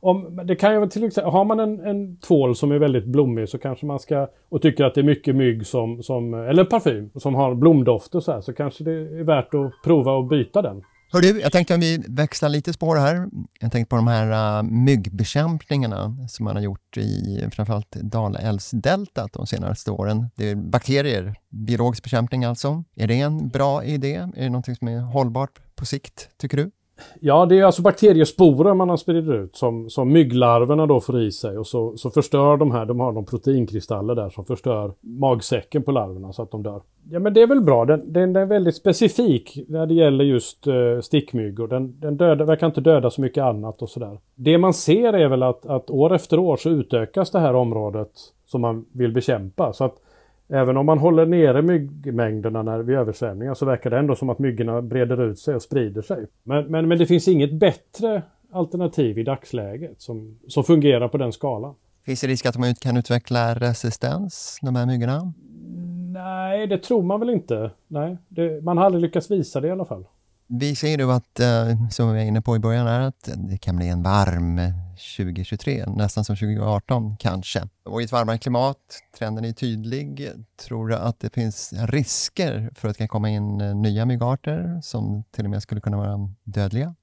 Om, 0.00 0.40
det 0.44 0.56
kan 0.56 0.74
ju 0.74 0.88
till 0.88 1.04
exempel, 1.04 1.32
har 1.32 1.44
man 1.44 1.60
en, 1.60 1.80
en 1.80 2.16
tvål 2.16 2.56
som 2.56 2.72
är 2.72 2.78
väldigt 2.78 3.04
blommig 3.04 3.48
så 3.48 3.58
kanske 3.58 3.86
man 3.86 3.98
ska 3.98 4.28
och 4.48 4.62
tycker 4.62 4.84
att 4.84 4.94
det 4.94 5.00
är 5.00 5.04
mycket 5.04 5.36
mygg 5.36 5.66
som, 5.66 6.02
som 6.02 6.34
eller 6.34 6.64
parfym 6.64 7.10
som 7.14 7.34
har 7.34 7.54
blomdoft 7.54 8.14
och 8.14 8.22
så 8.22 8.32
här 8.32 8.40
så 8.40 8.52
kanske 8.52 8.84
det 8.84 8.92
är 8.92 9.24
värt 9.24 9.54
att 9.54 9.72
prova 9.84 10.18
att 10.18 10.28
byta 10.28 10.62
den. 10.62 10.82
Hör 11.12 11.20
du, 11.20 11.40
jag 11.40 11.52
tänkte 11.52 11.74
om 11.74 11.80
vi 11.80 12.04
växlar 12.08 12.48
lite 12.48 12.72
spår 12.72 12.96
här. 12.96 13.28
Jag 13.60 13.72
tänkte 13.72 13.90
på 13.90 13.96
de 13.96 14.06
här 14.06 14.58
uh, 14.58 14.70
myggbekämpningarna 14.70 16.28
som 16.28 16.44
man 16.44 16.56
har 16.56 16.62
gjort 16.62 16.96
i 16.96 17.48
framförallt 17.52 17.90
Dalälvsdeltat 17.90 19.32
de 19.32 19.46
senaste 19.46 19.90
åren. 19.90 20.30
Det 20.34 20.50
är 20.50 20.54
bakterier, 20.54 21.34
biologisk 21.48 22.02
bekämpning 22.02 22.44
alltså. 22.44 22.84
Är 22.96 23.06
det 23.06 23.20
en 23.20 23.48
bra 23.48 23.84
idé? 23.84 24.14
Är 24.14 24.42
det 24.42 24.50
något 24.50 24.78
som 24.78 24.88
är 24.88 25.00
hållbart 25.00 25.76
på 25.76 25.86
sikt, 25.86 26.28
tycker 26.36 26.56
du? 26.56 26.70
Ja, 27.20 27.46
det 27.46 27.58
är 27.58 27.64
alltså 27.64 27.82
bakteriesporer 27.82 28.74
man 28.74 28.88
har 28.88 28.96
spridit 28.96 29.30
ut 29.30 29.56
som, 29.56 29.90
som 29.90 30.12
mygglarverna 30.12 30.86
då 30.86 31.00
får 31.00 31.20
i 31.20 31.32
sig 31.32 31.58
och 31.58 31.66
så, 31.66 31.96
så 31.96 32.10
förstör 32.10 32.56
de 32.56 32.70
här, 32.70 32.86
de 32.86 33.00
har 33.00 33.12
de 33.12 33.26
proteinkristaller 33.26 34.14
där 34.14 34.30
som 34.30 34.44
förstör 34.44 34.92
magsäcken 35.00 35.82
på 35.82 35.92
larverna 35.92 36.32
så 36.32 36.42
att 36.42 36.50
de 36.50 36.62
dör. 36.62 36.82
Ja 37.10 37.18
men 37.18 37.34
det 37.34 37.42
är 37.42 37.46
väl 37.46 37.60
bra, 37.60 37.84
den, 37.84 38.12
den 38.12 38.36
är 38.36 38.46
väldigt 38.46 38.76
specifik 38.76 39.58
när 39.68 39.86
det 39.86 39.94
gäller 39.94 40.24
just 40.24 40.66
uh, 40.66 41.00
stickmyggor. 41.00 41.68
Den, 41.68 42.00
den 42.00 42.16
döda, 42.16 42.44
verkar 42.44 42.66
inte 42.66 42.80
döda 42.80 43.10
så 43.10 43.20
mycket 43.20 43.44
annat 43.44 43.82
och 43.82 43.90
sådär. 43.90 44.18
Det 44.34 44.58
man 44.58 44.74
ser 44.74 45.12
är 45.12 45.28
väl 45.28 45.42
att, 45.42 45.66
att 45.66 45.90
år 45.90 46.14
efter 46.14 46.38
år 46.38 46.56
så 46.56 46.70
utökas 46.70 47.30
det 47.30 47.38
här 47.38 47.54
området 47.54 48.10
som 48.46 48.60
man 48.60 48.84
vill 48.92 49.12
bekämpa. 49.12 49.72
Så 49.72 49.84
att 49.84 49.96
Även 50.48 50.76
om 50.76 50.86
man 50.86 50.98
håller 50.98 51.26
nere 51.26 51.62
myggmängderna 51.62 52.62
när 52.62 52.78
vid 52.78 52.96
översvämningar 52.96 53.54
så 53.54 53.66
verkar 53.66 53.90
det 53.90 53.98
ändå 53.98 54.14
som 54.14 54.30
att 54.30 54.38
myggorna 54.38 54.82
breder 54.82 55.22
ut 55.22 55.38
sig 55.38 55.54
och 55.54 55.62
sprider 55.62 56.02
sig. 56.02 56.26
Men, 56.42 56.66
men, 56.66 56.88
men 56.88 56.98
det 56.98 57.06
finns 57.06 57.28
inget 57.28 57.52
bättre 57.52 58.22
alternativ 58.52 59.18
i 59.18 59.22
dagsläget 59.22 60.00
som, 60.00 60.38
som 60.48 60.64
fungerar 60.64 61.08
på 61.08 61.18
den 61.18 61.32
skalan. 61.32 61.74
Finns 62.04 62.20
det 62.20 62.26
risk 62.26 62.46
att 62.46 62.54
de 62.54 62.74
kan 62.74 62.96
utveckla 62.96 63.54
resistens, 63.54 64.58
de 64.62 64.76
här 64.76 64.86
myggorna? 64.86 65.32
Nej, 66.12 66.66
det 66.66 66.78
tror 66.78 67.02
man 67.02 67.20
väl 67.20 67.30
inte. 67.30 67.70
Nej, 67.88 68.16
det, 68.28 68.64
man 68.64 68.78
har 68.78 68.84
aldrig 68.84 69.02
lyckats 69.02 69.30
visa 69.30 69.60
det 69.60 69.68
i 69.68 69.70
alla 69.70 69.84
fall. 69.84 70.04
Vi 70.48 70.76
ser 70.76 70.98
ju 70.98 71.12
att, 71.12 71.40
eh, 71.40 71.88
som 71.90 72.08
vi 72.08 72.14
var 72.14 72.28
inne 72.28 72.42
på 72.42 72.56
i 72.56 72.58
början, 72.58 72.86
är 72.86 73.00
att 73.00 73.30
det 73.36 73.58
kan 73.58 73.76
bli 73.76 73.88
en 73.88 74.02
varm 74.02 74.58
eh, 74.58 74.64
2023, 75.16 75.84
nästan 75.86 76.24
som 76.24 76.36
2018 76.36 77.16
kanske. 77.16 77.62
Och 77.84 78.00
i 78.00 78.04
ett 78.04 78.12
varmare 78.12 78.38
klimat, 78.38 78.78
trenden 79.18 79.44
är 79.44 79.52
tydlig. 79.52 80.28
Tror 80.68 80.88
du 80.88 80.94
att 80.94 81.20
det 81.20 81.34
finns 81.34 81.74
risker 81.88 82.70
för 82.74 82.88
att 82.88 82.94
det 82.94 82.98
kan 82.98 83.08
komma 83.08 83.30
in 83.30 83.60
eh, 83.60 83.74
nya 83.74 84.04
myggarter 84.04 84.80
som 84.82 85.24
till 85.30 85.44
och 85.44 85.50
med 85.50 85.62
skulle 85.62 85.80
kunna 85.80 85.96
vara 85.96 86.30
dödliga? 86.44 86.94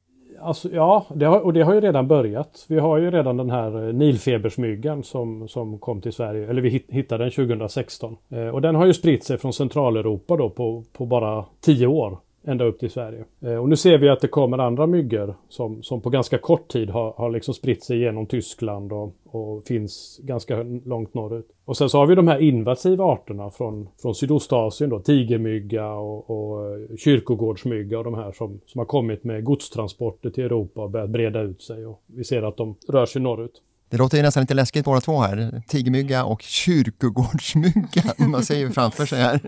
Alltså, 0.41 0.69
ja, 0.71 1.05
det 1.15 1.25
har, 1.25 1.39
och 1.39 1.53
det 1.53 1.61
har 1.61 1.73
ju 1.73 1.81
redan 1.81 2.07
börjat. 2.07 2.65
Vi 2.69 2.79
har 2.79 2.97
ju 2.97 3.11
redan 3.11 3.37
den 3.37 3.49
här 3.49 3.93
nilfebersmyggan 3.93 5.03
som, 5.03 5.47
som 5.47 5.79
kom 5.79 6.01
till 6.01 6.13
Sverige, 6.13 6.49
eller 6.49 6.61
vi 6.61 6.85
hittade 6.89 7.23
den 7.23 7.31
2016. 7.31 8.17
Eh, 8.29 8.47
och 8.47 8.61
den 8.61 8.75
har 8.75 8.85
ju 8.85 8.93
spritt 8.93 9.23
sig 9.23 9.37
från 9.37 9.53
Centraleuropa 9.53 10.37
då 10.37 10.49
på, 10.49 10.83
på 10.93 11.05
bara 11.05 11.45
10 11.61 11.87
år 11.87 12.19
ända 12.43 12.65
upp 12.65 12.79
till 12.79 12.89
Sverige. 12.89 13.25
Eh, 13.41 13.55
och 13.55 13.69
nu 13.69 13.75
ser 13.75 13.97
vi 13.97 14.09
att 14.09 14.19
det 14.19 14.27
kommer 14.27 14.57
andra 14.57 14.87
myggor 14.87 15.35
som, 15.49 15.83
som 15.83 16.01
på 16.01 16.09
ganska 16.09 16.37
kort 16.37 16.67
tid 16.67 16.89
har, 16.89 17.13
har 17.17 17.29
liksom 17.31 17.53
spritt 17.53 17.83
sig 17.83 17.99
genom 17.99 18.25
Tyskland 18.25 18.93
och, 18.93 19.15
och 19.25 19.63
finns 19.63 20.19
ganska 20.23 20.63
långt 20.85 21.13
norrut. 21.13 21.47
Och 21.65 21.77
sen 21.77 21.89
så 21.89 21.97
har 21.97 22.07
vi 22.07 22.15
de 22.15 22.27
här 22.27 22.39
invasiva 22.39 23.05
arterna 23.05 23.49
från, 23.49 23.89
från 24.01 24.15
Sydostasien 24.15 24.89
då, 24.89 24.99
tigermygga 24.99 25.93
och, 25.93 26.29
och 26.29 26.65
eh, 26.65 26.95
kyrkogårdsmygga 26.97 27.97
och 27.97 28.03
de 28.03 28.13
här 28.13 28.31
som, 28.31 28.59
som 28.65 28.79
har 28.79 28.85
kommit 28.85 29.23
med 29.23 29.43
godstransporter 29.43 30.29
till 30.29 30.43
Europa 30.43 30.83
och 30.83 30.89
börjat 30.89 31.09
breda 31.09 31.41
ut 31.41 31.61
sig. 31.61 31.85
Och 31.85 32.03
vi 32.05 32.23
ser 32.23 32.43
att 32.43 32.57
de 32.57 32.75
rör 32.89 33.05
sig 33.05 33.21
norrut. 33.21 33.61
Det 33.93 33.99
låter 33.99 34.17
ju 34.17 34.23
nästan 34.23 34.41
lite 34.41 34.53
läskigt 34.53 34.85
båda 34.85 35.01
två 35.01 35.19
här. 35.19 35.61
Tigermygga 35.67 36.25
och 36.25 36.41
kyrkogårdsmygga. 36.41 38.03
Man 38.29 38.43
ser 38.43 38.57
ju 38.57 38.69
framför 38.69 39.05
sig 39.05 39.19
här 39.19 39.39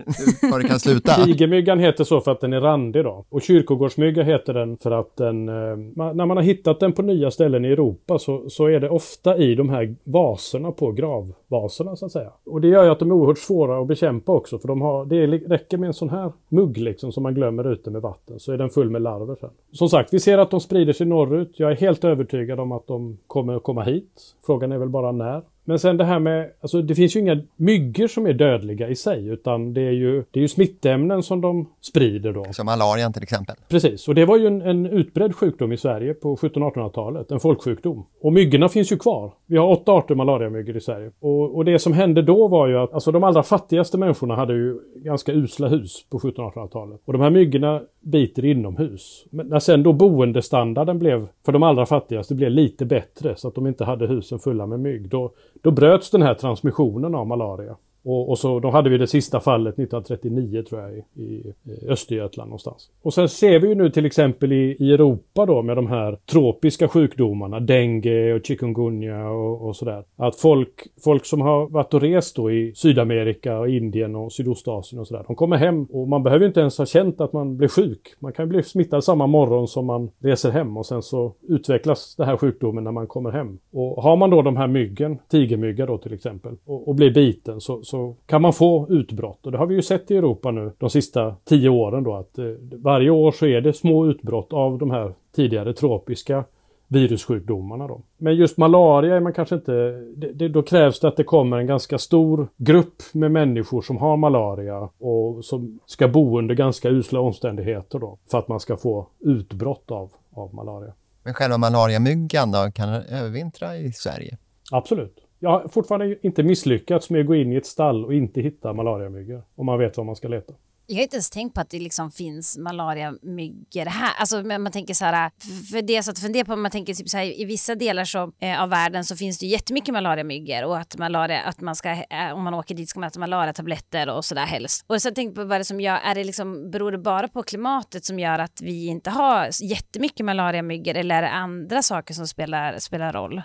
var 0.50 0.60
det 0.60 0.68
kan 0.68 0.80
sluta. 0.80 1.14
Tigermyggan 1.24 1.78
heter 1.78 2.04
så 2.04 2.20
för 2.20 2.32
att 2.32 2.40
den 2.40 2.52
är 2.52 2.60
randig 2.60 3.04
då. 3.04 3.24
Och 3.28 3.42
kyrkogårdsmygga 3.42 4.22
heter 4.22 4.54
den 4.54 4.76
för 4.76 4.90
att 4.90 5.16
den... 5.16 5.48
Eh, 5.48 5.76
när 6.14 6.26
man 6.26 6.36
har 6.36 6.44
hittat 6.44 6.80
den 6.80 6.92
på 6.92 7.02
nya 7.02 7.30
ställen 7.30 7.64
i 7.64 7.68
Europa 7.68 8.18
så, 8.18 8.50
så 8.50 8.66
är 8.66 8.80
det 8.80 8.88
ofta 8.88 9.36
i 9.36 9.54
de 9.54 9.68
här 9.68 9.94
vaserna 10.04 10.72
på 10.72 10.92
gravvaserna 10.92 11.96
så 11.96 12.06
att 12.06 12.12
säga. 12.12 12.30
Och 12.46 12.60
det 12.60 12.68
gör 12.68 12.84
ju 12.84 12.90
att 12.90 12.98
de 12.98 13.10
är 13.10 13.14
oerhört 13.14 13.38
svåra 13.38 13.80
att 13.80 13.88
bekämpa 13.88 14.32
också 14.32 14.58
för 14.58 14.68
de 14.68 14.80
har, 14.80 15.04
det 15.04 15.26
räcker 15.26 15.78
med 15.78 15.86
en 15.86 15.94
sån 15.94 16.10
här 16.10 16.32
mugg 16.48 16.78
liksom 16.78 17.12
som 17.12 17.22
man 17.22 17.34
glömmer 17.34 17.72
ute 17.72 17.90
med 17.90 18.02
vatten 18.02 18.40
så 18.40 18.52
är 18.52 18.58
den 18.58 18.70
full 18.70 18.90
med 18.90 19.02
larver 19.02 19.36
sen. 19.40 19.50
Som 19.72 19.88
sagt, 19.88 20.14
vi 20.14 20.20
ser 20.20 20.38
att 20.38 20.50
de 20.50 20.60
sprider 20.60 20.92
sig 20.92 21.06
norrut. 21.06 21.52
Jag 21.56 21.72
är 21.72 21.76
helt 21.76 22.04
övertygad 22.04 22.60
om 22.60 22.72
att 22.72 22.86
de 22.86 23.18
kommer 23.26 23.56
att 23.56 23.62
komma 23.62 23.82
hit. 23.82 24.35
Frågan 24.42 24.72
är 24.72 24.78
väl 24.78 24.88
bara 24.88 25.12
när. 25.12 25.42
Men 25.68 25.78
sen 25.78 25.96
det 25.96 26.04
här 26.04 26.18
med, 26.18 26.50
alltså 26.60 26.82
det 26.82 26.94
finns 26.94 27.16
ju 27.16 27.20
inga 27.20 27.42
myggor 27.56 28.06
som 28.06 28.26
är 28.26 28.32
dödliga 28.32 28.88
i 28.88 28.96
sig 28.96 29.28
utan 29.28 29.74
det 29.74 29.80
är 29.80 29.92
ju, 29.92 30.24
det 30.30 30.38
är 30.38 30.42
ju 30.42 30.48
smittämnen 30.48 31.22
som 31.22 31.40
de 31.40 31.68
sprider 31.80 32.32
då. 32.32 32.44
Som 32.50 32.66
malarian 32.66 33.12
till 33.12 33.22
exempel. 33.22 33.56
Precis, 33.68 34.08
och 34.08 34.14
det 34.14 34.24
var 34.24 34.36
ju 34.36 34.46
en, 34.46 34.62
en 34.62 34.86
utbredd 34.86 35.34
sjukdom 35.34 35.72
i 35.72 35.76
Sverige 35.76 36.14
på 36.14 36.36
1700-1800-talet, 36.36 37.30
en 37.30 37.40
folksjukdom. 37.40 38.06
Och 38.20 38.32
myggorna 38.32 38.68
finns 38.68 38.92
ju 38.92 38.96
kvar. 38.96 39.32
Vi 39.46 39.56
har 39.56 39.68
åtta 39.68 39.92
arter 39.92 40.14
malariamyggor 40.14 40.76
i 40.76 40.80
Sverige. 40.80 41.10
Och, 41.20 41.56
och 41.56 41.64
det 41.64 41.78
som 41.78 41.92
hände 41.92 42.22
då 42.22 42.48
var 42.48 42.68
ju 42.68 42.78
att 42.78 42.94
alltså 42.94 43.12
de 43.12 43.24
allra 43.24 43.42
fattigaste 43.42 43.98
människorna 43.98 44.36
hade 44.36 44.54
ju 44.54 44.78
ganska 44.94 45.32
usla 45.32 45.68
hus 45.68 46.06
på 46.10 46.18
1700-1800-talet. 46.18 47.00
Och 47.04 47.12
de 47.12 47.22
här 47.22 47.30
myggorna 47.30 47.82
biter 48.00 48.44
inomhus. 48.44 49.24
Men 49.30 49.46
när 49.46 49.58
sen 49.58 49.82
då 49.82 49.92
boendestandarden 49.92 50.98
blev, 50.98 51.26
för 51.44 51.52
de 51.52 51.62
allra 51.62 51.86
fattigaste, 51.86 52.34
blev 52.34 52.50
lite 52.50 52.84
bättre 52.84 53.36
så 53.36 53.48
att 53.48 53.54
de 53.54 53.66
inte 53.66 53.84
hade 53.84 54.06
husen 54.06 54.38
fulla 54.38 54.66
med 54.66 54.80
mygg, 54.80 55.08
då, 55.08 55.32
då 55.62 55.70
bröts 55.70 56.10
den 56.10 56.22
här 56.22 56.34
transmissionen 56.34 57.14
av 57.14 57.26
malaria. 57.26 57.76
Och, 58.06 58.28
och, 58.28 58.38
så 58.38 58.60
då 58.60 58.70
hade 58.70 58.90
vi 58.90 58.98
det 58.98 59.06
sista 59.06 59.40
fallet 59.40 59.74
1939 59.74 60.62
tror 60.62 60.80
jag 60.80 60.92
i, 60.96 61.02
i, 61.24 61.54
Östergötland 61.88 62.48
någonstans. 62.48 62.90
Och 63.02 63.14
sen 63.14 63.28
ser 63.28 63.58
vi 63.58 63.68
ju 63.68 63.74
nu 63.74 63.90
till 63.90 64.06
exempel 64.06 64.52
i, 64.52 64.76
i 64.78 64.92
Europa 64.92 65.46
då 65.46 65.62
med 65.62 65.76
de 65.76 65.86
här 65.86 66.18
tropiska 66.30 66.88
sjukdomarna, 66.88 67.60
dengue 67.60 68.34
och 68.34 68.46
chikungunya 68.46 69.30
och, 69.30 69.68
och 69.68 69.76
sådär. 69.76 70.04
Att 70.16 70.36
folk, 70.36 70.74
folk 71.04 71.24
som 71.24 71.40
har 71.40 71.68
varit 71.68 71.94
och 71.94 72.00
rest 72.00 72.36
då 72.36 72.50
i 72.50 72.74
Sydamerika 72.74 73.58
och 73.58 73.68
Indien 73.68 74.16
och 74.16 74.32
Sydostasien 74.32 75.00
och 75.00 75.06
sådär. 75.06 75.24
De 75.26 75.36
kommer 75.36 75.56
hem 75.56 75.84
och 75.84 76.08
man 76.08 76.22
behöver 76.22 76.46
inte 76.46 76.60
ens 76.60 76.78
ha 76.78 76.86
känt 76.86 77.20
att 77.20 77.32
man 77.32 77.56
blir 77.56 77.68
sjuk. 77.68 78.14
Man 78.20 78.32
kan 78.32 78.48
bli 78.48 78.62
smittad 78.62 79.04
samma 79.04 79.26
morgon 79.26 79.68
som 79.68 79.86
man 79.86 80.10
reser 80.18 80.50
hem 80.50 80.76
och 80.76 80.86
sen 80.86 81.02
så 81.02 81.32
utvecklas 81.48 82.16
den 82.16 82.26
här 82.26 82.36
sjukdomen 82.36 82.84
när 82.84 82.92
man 82.92 83.06
kommer 83.06 83.30
hem. 83.30 83.58
Och 83.72 84.02
har 84.02 84.16
man 84.16 84.30
då 84.30 84.42
de 84.42 84.56
här 84.56 84.66
myggen, 84.66 85.18
tigermygga 85.30 85.86
då 85.86 85.98
till 85.98 86.12
exempel, 86.12 86.56
och, 86.64 86.88
och 86.88 86.94
blir 86.94 87.10
biten 87.10 87.60
så, 87.60 87.82
så 87.82 87.95
så 87.96 88.14
kan 88.26 88.42
man 88.42 88.52
få 88.52 88.86
utbrott. 88.90 89.46
Och 89.46 89.52
det 89.52 89.58
har 89.58 89.66
vi 89.66 89.74
ju 89.74 89.82
sett 89.82 90.10
i 90.10 90.16
Europa 90.16 90.50
nu 90.50 90.72
de 90.78 90.90
sista 90.90 91.34
tio 91.44 91.68
åren 91.68 92.04
då 92.04 92.14
att 92.14 92.38
eh, 92.38 92.44
varje 92.82 93.10
år 93.10 93.32
så 93.32 93.46
är 93.46 93.60
det 93.60 93.72
små 93.72 94.06
utbrott 94.06 94.52
av 94.52 94.78
de 94.78 94.90
här 94.90 95.14
tidigare 95.36 95.72
tropiska 95.72 96.44
virussjukdomarna. 96.88 97.88
Då. 97.88 98.00
Men 98.18 98.36
just 98.36 98.56
malaria 98.56 99.16
är 99.16 99.20
man 99.20 99.32
kanske 99.32 99.54
inte... 99.54 99.72
Det, 100.16 100.32
det, 100.32 100.48
då 100.48 100.62
krävs 100.62 101.00
det 101.00 101.08
att 101.08 101.16
det 101.16 101.24
kommer 101.24 101.56
en 101.56 101.66
ganska 101.66 101.98
stor 101.98 102.48
grupp 102.56 103.02
med 103.12 103.30
människor 103.30 103.82
som 103.82 103.96
har 103.96 104.16
malaria 104.16 104.88
och 104.98 105.44
som 105.44 105.80
ska 105.86 106.08
bo 106.08 106.38
under 106.38 106.54
ganska 106.54 106.88
usla 106.88 107.20
omständigheter 107.20 107.98
då 107.98 108.18
för 108.30 108.38
att 108.38 108.48
man 108.48 108.60
ska 108.60 108.76
få 108.76 109.06
utbrott 109.20 109.90
av, 109.90 110.10
av 110.32 110.54
malaria. 110.54 110.92
Men 111.22 111.34
själva 111.34 111.58
malariamyggan 111.58 112.50
då, 112.50 112.70
kan 112.74 112.88
den 112.88 113.02
övervintra 113.02 113.76
i 113.76 113.92
Sverige? 113.92 114.38
Absolut. 114.72 115.25
Jag 115.38 115.50
har 115.50 115.68
fortfarande 115.68 116.26
inte 116.26 116.42
misslyckats 116.42 117.10
med 117.10 117.20
att 117.20 117.26
gå 117.26 117.34
in 117.34 117.52
i 117.52 117.56
ett 117.56 117.66
stall 117.66 118.04
och 118.04 118.14
inte 118.14 118.40
hitta 118.40 118.72
malariamyggor. 118.72 119.42
Om 119.54 119.66
man 119.66 119.78
vet 119.78 119.96
var 119.96 120.04
man 120.04 120.16
ska 120.16 120.28
leta. 120.28 120.54
Jag 120.88 120.96
har 120.96 121.02
inte 121.02 121.16
ens 121.16 121.30
tänkt 121.30 121.54
på 121.54 121.60
att 121.60 121.70
det 121.70 121.78
liksom 121.78 122.10
finns 122.10 122.58
malariamyggor 122.58 123.86
här. 123.86 124.12
Alltså 124.18 124.42
man 124.42 124.72
tänker 124.72 124.94
så 124.94 125.04
här, 125.04 125.30
för 125.70 125.82
det 125.82 126.02
så 126.02 126.10
att 126.10 126.18
fundera 126.18 126.44
på, 126.44 126.56
man 126.56 126.70
tänker 126.70 126.94
typ 126.94 127.08
så 127.08 127.16
här, 127.16 127.40
i 127.40 127.44
vissa 127.44 127.74
delar 127.74 128.04
så, 128.04 128.32
eh, 128.40 128.62
av 128.62 128.68
världen 128.70 129.04
så 129.04 129.16
finns 129.16 129.38
det 129.38 129.46
jättemycket 129.46 129.92
malariamyggor 129.92 130.64
och 130.64 130.78
att 130.78 130.98
malaria, 130.98 131.42
att 131.42 131.60
man 131.60 131.76
ska, 131.76 131.90
eh, 131.90 132.32
om 132.34 132.44
man 132.44 132.54
åker 132.54 132.74
dit 132.74 132.88
ska 132.88 133.00
man 133.00 133.06
äta 133.06 133.20
malariatabletter 133.20 134.08
och 134.08 134.24
sådär 134.24 134.46
helst. 134.46 134.84
Och 134.86 135.02
så 135.02 135.10
tänkte 135.10 135.40
på 135.40 135.46
vad 135.46 135.60
det 135.60 135.64
som 135.64 135.80
gör, 135.80 135.98
är 136.04 136.14
det 136.14 136.24
liksom, 136.24 136.70
beror 136.70 136.92
det 136.92 136.98
bara 136.98 137.28
på 137.28 137.42
klimatet 137.42 138.04
som 138.04 138.18
gör 138.18 138.38
att 138.38 138.60
vi 138.62 138.86
inte 138.86 139.10
har 139.10 139.48
jättemycket 139.62 140.26
malariamyggor 140.26 140.94
eller 140.94 141.14
är 141.14 141.22
det 141.22 141.30
andra 141.30 141.82
saker 141.82 142.14
som 142.14 142.26
spelar, 142.26 142.78
spelar 142.78 143.12
roll? 143.12 143.42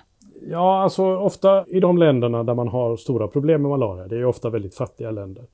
Ja, 0.49 0.81
alltså 0.81 1.03
ofta 1.03 1.65
i 1.67 1.79
de 1.79 1.97
länderna 1.97 2.43
där 2.43 2.55
man 2.55 2.67
har 2.67 2.97
stora 2.97 3.27
problem 3.27 3.61
med 3.61 3.69
malaria, 3.69 4.07
det 4.07 4.15
är 4.15 4.19
ju 4.19 4.25
ofta 4.25 4.49
väldigt 4.49 4.75
fattiga 4.75 5.11
länder. 5.11 5.45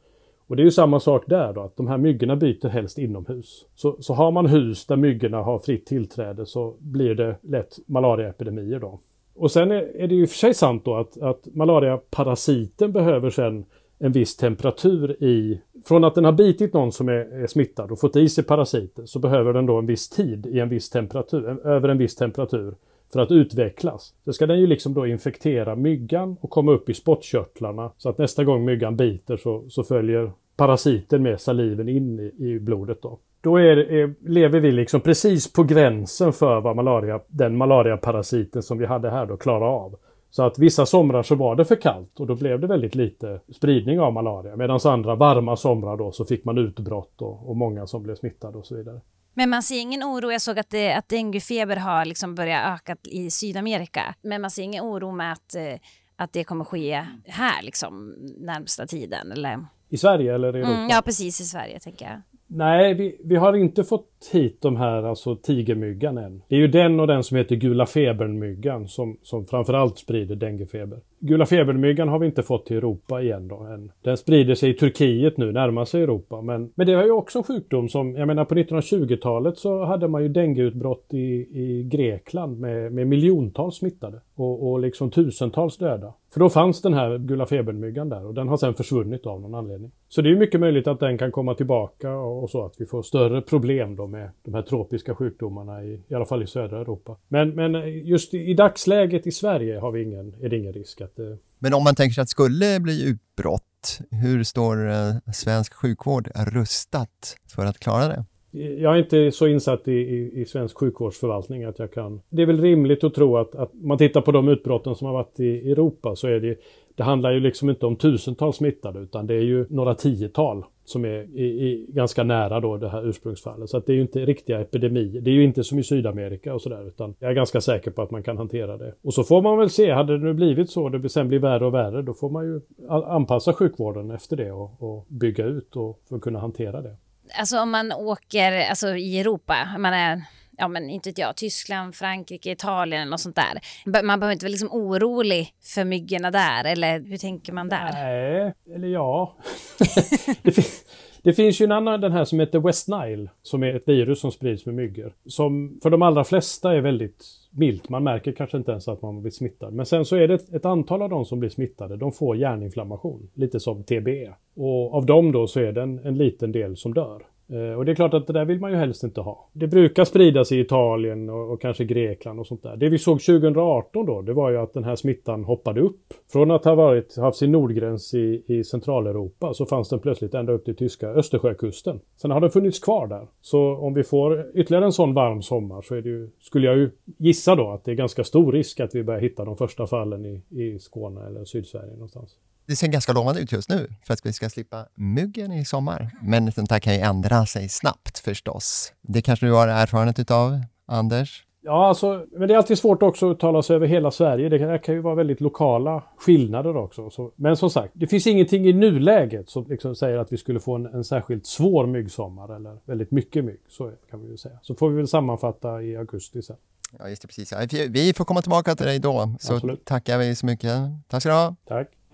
Och 0.48 0.56
det 0.56 0.62
är 0.62 0.65
ju 0.65 0.72
samma 0.72 1.00
sak 1.00 1.24
där 1.27 1.53
då, 1.53 1.62
att 1.62 1.77
de 1.77 1.88
här 1.88 1.98
myggorna 1.98 2.36
byter 2.36 2.67
helst 2.67 2.98
inomhus. 2.98 3.65
Så, 3.75 3.96
så 4.00 4.13
har 4.13 4.32
man 4.32 4.46
hus 4.46 4.86
där 4.86 4.96
myggorna 4.96 5.38
har 5.38 5.60
fritt 5.60 5.86
tillträde 5.86 6.46
så 6.46 6.75
blir 6.79 7.15
det 7.15 7.36
lätt 7.41 7.79
malariaepidemier 7.86 8.79
då. 8.79 9.00
Och 9.36 9.51
sen 9.51 9.72
är, 9.72 10.01
är 10.01 10.08
det 10.08 10.15
ju 10.15 10.27
för 10.27 10.36
sig 10.36 10.53
sant 10.53 10.86
då 10.86 10.96
att, 10.96 11.22
att 11.22 11.48
malariaparasiten 11.53 12.91
behöver 12.91 13.29
sen 13.29 13.65
en 14.00 14.12
viss 14.12 14.38
temperatur 14.38 15.24
i... 15.24 15.62
Från 15.86 16.03
att 16.03 16.15
den 16.15 16.25
har 16.25 16.32
bitit 16.32 16.74
någon 16.74 16.91
som 16.91 17.10
är, 17.10 17.44
är 17.44 17.48
smittad 17.48 17.91
och 17.91 18.00
fått 18.00 18.15
i 18.15 18.29
sig 18.29 18.44
parasiten 18.44 19.08
så 19.08 19.20
behöver 19.20 19.53
den 19.53 19.65
då 19.65 19.77
en 19.77 19.86
viss 19.86 20.10
tid 20.10 20.46
i 20.46 20.60
en 20.60 20.70
viss 20.70 20.89
temperatur, 20.89 21.67
över 21.67 21.89
en 21.89 21.98
viss 21.98 22.15
temperatur 22.15 22.75
för 23.14 23.20
att 23.20 23.32
utvecklas. 23.32 24.14
Så 24.26 24.34
ska 24.34 24.48
den 24.48 24.60
ju 24.60 24.68
liksom 24.68 24.94
då 24.94 25.08
infektera 25.08 25.76
myggan 25.76 26.38
och 26.42 26.50
komma 26.50 26.72
upp 26.72 26.90
i 26.90 26.94
spottkörtlarna 26.94 27.92
så 27.98 28.10
att 28.10 28.18
nästa 28.18 28.44
gång 28.44 28.66
myggan 28.66 28.96
biter 28.96 29.38
så, 29.38 29.64
så 29.70 29.84
följer 29.84 30.32
parasiten 30.58 31.24
med 31.24 31.42
saliven 31.42 31.90
in 31.90 32.20
i, 32.20 32.46
i 32.46 32.60
blodet 32.60 33.02
då. 33.02 33.20
Då 33.42 33.58
är, 33.58 33.78
är, 33.78 34.14
lever 34.30 34.60
vi 34.60 34.72
liksom 34.72 35.02
precis 35.02 35.54
på 35.54 35.64
gränsen 35.64 36.34
för 36.34 36.62
vad 36.62 36.76
malaria, 36.76 37.20
den 37.28 37.58
malariaparasiten 37.58 38.64
som 38.64 38.78
vi 38.78 38.86
hade 38.86 39.10
här 39.10 39.26
då 39.26 39.38
klarar 39.38 39.68
av. 39.68 39.96
Så 40.30 40.44
att 40.44 40.60
vissa 40.60 40.86
somrar 40.86 41.24
så 41.24 41.36
var 41.36 41.56
det 41.56 41.66
för 41.66 41.76
kallt 41.76 42.20
och 42.20 42.28
då 42.28 42.36
blev 42.36 42.60
det 42.60 42.68
väldigt 42.68 42.96
lite 42.96 43.40
spridning 43.56 44.00
av 44.00 44.14
malaria. 44.14 44.56
Medan 44.56 44.80
andra 44.86 45.16
varma 45.16 45.56
somrar 45.56 45.98
då 45.98 46.12
så 46.12 46.26
fick 46.26 46.46
man 46.46 46.58
utbrott 46.58 47.22
och, 47.22 47.50
och 47.50 47.56
många 47.56 47.88
som 47.88 48.04
blev 48.04 48.16
smittade 48.16 48.58
och 48.58 48.66
så 48.66 48.76
vidare. 48.76 49.02
Men 49.38 49.50
man 49.50 49.63
ser 49.63 49.82
ingen 49.82 50.03
oro, 50.03 50.32
jag 50.32 50.41
såg 50.41 50.60
att, 50.60 50.70
det, 50.70 50.94
att 50.94 51.10
denguefeber 51.10 51.75
har 51.75 52.06
liksom 52.06 52.36
börjat 52.36 52.75
öka 52.75 52.96
i 53.03 53.29
Sydamerika, 53.32 54.15
men 54.22 54.41
man 54.41 54.51
ser 54.51 54.63
ingen 54.63 54.84
oro 54.84 55.12
med 55.12 55.32
att, 55.32 55.56
eh, 55.56 55.79
att 56.15 56.34
det 56.34 56.44
kommer 56.44 56.65
ske 56.65 57.06
här 57.25 57.63
liksom 57.63 58.15
närmsta 58.38 58.88
tiden 58.88 59.32
eller? 59.32 59.65
I 59.89 59.98
Sverige 59.98 60.36
eller 60.36 60.56
i 60.56 60.60
Europa? 60.60 60.74
Mm, 60.74 60.89
ja, 60.89 61.01
precis 61.06 61.41
i 61.41 61.44
Sverige 61.44 61.79
tänker 61.79 62.06
jag. 62.06 62.22
Nej, 62.48 62.94
vi, 62.94 63.22
vi 63.24 63.36
har 63.36 63.53
inte 63.53 63.84
fått 63.84 64.16
hit 64.31 64.62
de 64.62 64.75
här, 64.75 65.03
alltså 65.03 65.36
tigermyggan 65.36 66.17
än. 66.17 66.41
Det 66.47 66.55
är 66.55 66.59
ju 66.59 66.67
den 66.67 67.00
och 67.00 67.07
den 67.07 67.24
som 67.24 67.38
heter 67.38 67.55
gula 67.55 67.86
febernmyggan 67.86 68.88
som, 68.88 69.17
som 69.24 69.45
framförallt 69.45 69.97
sprider 69.97 70.36
denguefeber. 70.36 71.00
Gula 71.19 71.45
febernmyggan 71.45 72.09
har 72.09 72.19
vi 72.19 72.25
inte 72.25 72.43
fått 72.43 72.65
till 72.65 72.77
Europa 72.77 73.21
igen 73.21 73.47
då 73.47 73.55
än. 73.55 73.91
Den 74.01 74.17
sprider 74.17 74.55
sig 74.55 74.69
i 74.69 74.74
Turkiet 74.74 75.38
nu, 75.38 75.51
närmar 75.51 75.86
sig 75.86 76.03
Europa. 76.03 76.41
Men, 76.41 76.71
men 76.75 76.88
det 76.88 76.95
var 76.95 77.03
ju 77.03 77.12
också 77.12 77.38
en 77.38 77.43
sjukdom 77.43 77.89
som, 77.89 78.15
jag 78.15 78.27
menar 78.27 78.45
på 78.45 78.55
1920-talet 78.55 79.57
så 79.57 79.83
hade 79.83 80.07
man 80.07 80.24
ju 80.24 80.29
dengueutbrott 80.29 81.13
i, 81.13 81.47
i 81.62 81.83
Grekland 81.91 82.59
med, 82.59 82.93
med 82.93 83.07
miljontals 83.07 83.75
smittade 83.75 84.21
och, 84.36 84.71
och 84.71 84.79
liksom 84.79 85.12
tusentals 85.12 85.77
döda. 85.77 86.13
För 86.33 86.39
då 86.39 86.50
fanns 86.50 86.81
den 86.81 86.93
här 86.93 87.17
gula 87.17 87.45
febernmyggan 87.45 88.09
där 88.09 88.25
och 88.25 88.33
den 88.33 88.47
har 88.47 88.57
sen 88.57 88.74
försvunnit 88.74 89.25
av 89.25 89.41
någon 89.41 89.55
anledning. 89.55 89.91
Så 90.07 90.21
det 90.21 90.31
är 90.31 90.36
mycket 90.36 90.59
möjligt 90.59 90.88
att 90.88 91.00
den 91.00 91.17
kan 91.17 91.31
komma 91.31 91.53
tillbaka 91.53 92.12
och, 92.12 92.43
och 92.43 92.50
så 92.50 92.65
att 92.65 92.75
vi 92.77 92.86
får 92.86 93.01
större 93.01 93.41
problem 93.41 93.95
då 93.95 94.07
med 94.08 94.30
de 94.44 94.54
här 94.54 94.62
tropiska 94.62 95.16
sjukdomarna 95.16 95.84
i, 95.84 96.02
i 96.08 96.14
alla 96.14 96.26
fall 96.26 96.44
i 96.44 96.48
södra 96.48 96.82
Europa. 96.82 97.18
Men, 97.28 97.50
men 97.50 97.92
just 98.06 98.34
i, 98.34 98.38
i 98.38 98.54
dagsläget 98.54 99.28
i 99.28 99.32
Sverige 99.32 99.80
har 99.80 99.92
vi 99.92 100.04
ingen, 100.04 100.34
är 100.42 100.50
det 100.50 100.58
ingen 100.58 100.74
risk 100.74 101.02
att... 101.02 101.20
Eh... 101.20 101.26
Men 101.60 101.74
om 101.74 101.84
man 101.84 101.96
tänker 101.96 102.14
sig 102.14 102.22
att 102.22 102.28
det 102.28 102.32
skulle 102.32 102.80
bli 102.80 103.10
utbrott, 103.10 104.00
hur 104.12 104.44
står 104.44 104.90
eh, 104.90 105.16
svensk 105.34 105.74
sjukvård 105.74 106.30
rustat 106.36 107.38
för 107.56 107.66
att 107.66 107.80
klara 107.80 108.08
det? 108.08 108.26
Jag 108.58 108.94
är 108.94 108.98
inte 108.98 109.32
så 109.32 109.48
insatt 109.48 109.88
i, 109.88 109.92
i, 109.92 110.42
i, 110.42 110.46
svensk 110.46 110.78
sjukvårdsförvaltning 110.78 111.64
att 111.64 111.80
jag 111.80 111.92
kan... 111.94 112.22
Det 112.30 112.42
är 112.42 112.46
väl 112.46 112.62
rimligt 112.62 113.04
att 113.04 113.14
tro 113.14 113.38
att, 113.38 113.56
att 113.56 113.72
man 113.74 113.98
tittar 113.98 114.22
på 114.22 114.32
de 114.32 114.48
utbrotten 114.48 114.96
som 114.96 115.08
har 115.08 115.14
varit 115.14 115.40
i 115.40 115.72
Europa 115.72 116.16
så 116.16 116.28
är 116.28 116.40
det... 116.40 116.60
Det 116.96 117.04
handlar 117.04 117.32
ju 117.32 117.40
liksom 117.40 117.70
inte 117.70 117.86
om 117.86 117.96
tusentals 117.96 118.56
smittade 118.56 119.00
utan 119.00 119.28
det 119.28 119.34
är 119.34 119.42
ju 119.42 119.66
några 119.70 119.96
tiotal 119.96 120.64
som 120.90 121.06
är 121.06 121.40
i, 121.40 121.44
i, 121.44 121.86
ganska 121.90 122.24
nära 122.24 122.60
då 122.60 122.78
det 122.78 122.90
här 122.90 123.10
ursprungsfallet. 123.10 123.70
Så 123.70 123.78
att 123.78 123.86
det 123.86 123.92
är 123.92 123.96
ju 123.96 124.02
inte 124.02 124.26
riktiga 124.26 124.62
epidemier. 124.62 125.22
Det 125.22 125.30
är 125.30 125.34
ju 125.34 125.44
inte 125.44 125.64
som 125.64 125.80
i 125.80 125.84
Sydamerika 125.84 126.54
och 126.54 126.62
sådär 126.62 126.88
utan 126.88 127.16
jag 127.20 127.32
är 127.32 127.36
ganska 127.36 127.62
säker 127.62 127.92
på 127.92 128.02
att 128.02 128.12
man 128.12 128.24
kan 128.24 128.38
hantera 128.38 128.78
det. 128.78 128.94
Och 129.02 129.14
så 129.14 129.24
får 129.24 129.42
man 129.42 129.58
väl 129.58 129.70
se, 129.70 129.92
hade 129.92 130.18
det 130.18 130.24
nu 130.24 130.34
blivit 130.34 130.70
så 130.70 130.90
det 130.90 131.10
sen 131.10 131.28
blir 131.28 131.40
värre 131.40 131.66
och 131.66 131.74
värre 131.74 132.02
då 132.02 132.14
får 132.14 132.30
man 132.30 132.46
ju 132.46 132.62
anpassa 132.90 133.54
sjukvården 133.54 134.12
efter 134.12 134.38
det 134.38 134.52
och, 134.52 134.72
och 134.80 135.06
bygga 135.08 135.46
ut 135.46 135.76
och 135.76 136.00
för 136.10 136.16
att 136.16 136.22
kunna 136.22 136.40
hantera 136.40 136.82
det. 136.82 136.96
Alltså 137.34 137.60
om 137.60 137.72
man 137.72 137.91
åker 137.91 138.69
alltså, 138.69 138.96
i 138.96 139.19
Europa, 139.19 139.67
man 139.77 139.93
är 139.93 140.22
ja 140.57 140.67
men 140.67 140.89
inte 140.89 141.10
vet 141.10 141.17
jag, 141.17 141.36
Tyskland, 141.36 141.96
Frankrike, 141.96 142.51
Italien 142.51 143.07
eller 143.07 143.17
sånt 143.17 143.36
där. 143.36 143.62
Man 144.03 144.19
behöver 144.19 144.34
inte 144.34 144.46
vara 144.46 144.51
liksom 144.51 144.72
orolig 144.72 145.53
för 145.63 145.84
myggorna 145.84 146.31
där, 146.31 146.63
eller 146.63 147.00
hur 147.00 147.17
tänker 147.17 147.53
man 147.53 147.69
där? 147.69 147.91
Nej, 147.93 148.53
eller 148.75 148.88
ja. 148.88 149.38
det, 150.41 150.51
finns, 150.51 150.86
det 151.24 151.33
finns 151.33 151.62
ju 151.62 151.63
en 151.63 151.71
annan, 151.71 152.01
den 152.01 152.12
här 152.12 152.25
som 152.25 152.39
heter 152.39 152.59
West 152.59 152.88
Nile, 152.88 153.29
som 153.41 153.63
är 153.63 153.75
ett 153.75 153.88
virus 153.89 154.19
som 154.19 154.31
sprids 154.31 154.65
med 154.65 154.75
myggor. 154.75 155.13
Som 155.25 155.79
för 155.83 155.89
de 155.89 156.01
allra 156.01 156.24
flesta 156.24 156.74
är 156.74 156.81
väldigt 156.81 157.25
milt. 157.51 157.89
Man 157.89 158.03
märker 158.03 158.31
kanske 158.31 158.57
inte 158.57 158.71
ens 158.71 158.88
att 158.88 159.01
man 159.01 159.21
blir 159.21 159.31
smittad. 159.31 159.74
Men 159.74 159.86
sen 159.86 160.05
så 160.05 160.15
är 160.15 160.27
det 160.27 160.33
ett, 160.33 160.53
ett 160.53 160.65
antal 160.65 161.01
av 161.01 161.09
de 161.09 161.25
som 161.25 161.39
blir 161.39 161.50
smittade, 161.50 161.97
de 161.97 162.12
får 162.12 162.38
hjärninflammation. 162.38 163.29
Lite 163.33 163.59
som 163.59 163.83
TBE. 163.83 164.33
Och 164.55 164.93
av 164.93 165.05
dem 165.05 165.31
då 165.31 165.47
så 165.47 165.59
är 165.59 165.71
det 165.71 165.81
en, 165.81 166.00
en 166.00 166.17
liten 166.17 166.51
del 166.51 166.77
som 166.77 166.93
dör. 166.93 167.24
Eh, 167.50 167.77
och 167.77 167.86
det 167.86 167.92
är 167.92 167.96
klart 167.96 168.13
att 168.13 168.27
det 168.27 168.34
där 168.34 168.46
vill 168.46 168.60
man 168.60 168.72
ju 168.72 168.77
helst 168.77 169.04
inte 169.04 169.22
ha. 169.22 169.50
Det 169.54 169.68
brukar 169.68 170.06
spridas 170.06 170.51
i 170.51 170.60
Italien 170.60 171.30
och, 171.30 171.51
och, 171.54 171.62
kanske 171.62 171.86
Grekland 171.86 172.39
och 172.39 172.48
sånt 172.48 172.63
där. 172.63 172.77
Det 172.77 172.89
vi 172.89 172.98
såg 172.98 173.22
2018 173.22 174.06
då, 174.06 174.22
det 174.22 174.34
var 174.34 174.50
ju 174.50 174.58
att 174.58 174.74
den 174.74 174.84
här 174.84 174.96
smittan 174.96 175.44
hoppade 175.44 175.82
upp. 175.82 176.13
Från 176.32 176.51
att 176.51 176.66
ha 176.66 176.75
varit, 176.75 177.18
haft 177.18 177.38
sin 177.38 177.51
nordgräns 177.51 178.13
i, 178.13 178.44
i 178.48 178.63
Centraleuropa 178.63 179.54
så 179.54 179.66
fanns 179.66 179.89
den 179.89 180.00
plötsligt 180.00 180.34
ända 180.34 180.54
upp 180.54 180.66
till 180.66 180.75
tyska 180.75 181.08
Östersjökusten. 181.08 182.00
Sen 182.16 182.32
har 182.32 182.42
den 182.42 182.51
funnits 182.51 182.80
kvar 182.80 183.08
där. 183.08 183.27
Så 183.42 183.75
om 183.75 183.94
vi 183.94 184.04
får 184.04 184.51
ytterligare 184.54 184.86
en 184.86 184.94
sån 184.94 185.13
varm 185.13 185.42
sommar 185.42 185.82
så 185.82 185.96
är 185.96 186.01
det 186.01 186.10
ju, 186.10 186.30
skulle 186.39 186.68
jag 186.68 186.77
ju 186.77 186.92
gissa 187.18 187.56
då 187.56 187.70
att 187.70 187.86
det 187.86 187.92
är 187.92 187.96
ganska 187.96 188.24
stor 188.24 188.51
risk 188.51 188.80
att 188.80 188.96
vi 188.96 189.04
börjar 189.04 189.22
hitta 189.22 189.46
de 189.46 189.58
första 189.58 189.88
fallen 189.88 190.25
i, 190.25 190.42
i 190.50 190.80
Skåne 190.80 191.27
eller 191.27 191.46
Sydsverige 191.46 191.94
någonstans 191.94 192.38
det 192.67 192.75
ser 192.75 192.88
ganska 192.88 193.13
lovande 193.13 193.41
ut 193.41 193.51
just 193.51 193.69
nu 193.69 193.88
för 194.03 194.13
att 194.13 194.25
vi 194.25 194.33
ska 194.33 194.50
slippa 194.50 194.86
myggen 194.95 195.51
i 195.51 195.65
sommar. 195.65 196.12
Men 196.21 196.51
sånt 196.51 196.71
här 196.71 196.79
kan 196.79 196.93
ju 196.93 197.00
ändra 197.00 197.45
sig 197.45 197.69
snabbt 197.69 198.19
förstås. 198.19 198.93
Det 199.01 199.21
kanske 199.21 199.45
du 199.45 199.51
har 199.51 199.67
erfarenhet 199.67 200.31
av, 200.31 200.62
Anders? 200.86 201.43
Ja, 201.62 201.88
alltså, 201.88 202.25
men 202.31 202.47
det 202.47 202.53
är 202.53 202.57
alltid 202.57 202.77
svårt 202.77 203.03
också 203.03 203.31
att 203.31 203.36
uttala 203.36 203.63
sig 203.63 203.75
över 203.75 203.88
hela 203.88 204.12
Sverige. 204.12 204.50
Det 204.50 204.79
kan 204.79 204.95
ju 204.95 205.01
vara 205.01 205.15
väldigt 205.15 205.41
lokala 205.41 206.03
skillnader 206.17 206.77
också. 206.77 207.09
Så, 207.09 207.31
men 207.36 207.57
som 207.57 207.69
sagt, 207.69 207.93
det 207.93 208.07
finns 208.07 208.27
ingenting 208.27 208.67
i 208.67 208.74
nuläget 208.74 209.50
som 209.50 209.65
liksom 209.69 209.95
säger 209.95 210.17
att 210.17 210.33
vi 210.33 210.38
skulle 210.38 210.59
få 210.59 210.75
en, 210.75 210.86
en 210.86 211.03
särskilt 211.03 211.45
svår 211.45 211.88
myggsommar 211.88 212.55
eller 212.55 212.77
väldigt 212.86 213.12
mycket 213.12 213.45
mygg. 213.45 213.59
Så 213.67 213.91
kan 214.09 214.21
vi 214.21 214.27
väl 214.27 214.38
säga. 214.38 214.59
Så 214.62 214.75
får 214.75 214.89
vi 214.89 214.95
väl 214.95 215.07
sammanfatta 215.07 215.81
i 215.81 215.97
augusti 215.97 216.41
sen. 216.41 216.55
Ja, 217.00 217.09
just 217.09 217.21
det, 217.21 217.27
precis. 217.27 217.53
Vi 217.89 218.13
får 218.13 218.25
komma 218.25 218.41
tillbaka 218.41 218.75
till 218.75 218.86
dig 218.86 219.00
då. 219.00 219.36
Så 219.39 219.53
Absolut. 219.53 219.86
tackar 219.86 220.17
vi 220.17 220.36
så 220.36 220.45
mycket. 220.45 220.77
Tack 221.07 221.21
ska 221.21 221.29
du 221.29 221.36
ha. 221.36 221.55
Tack. 221.67 221.88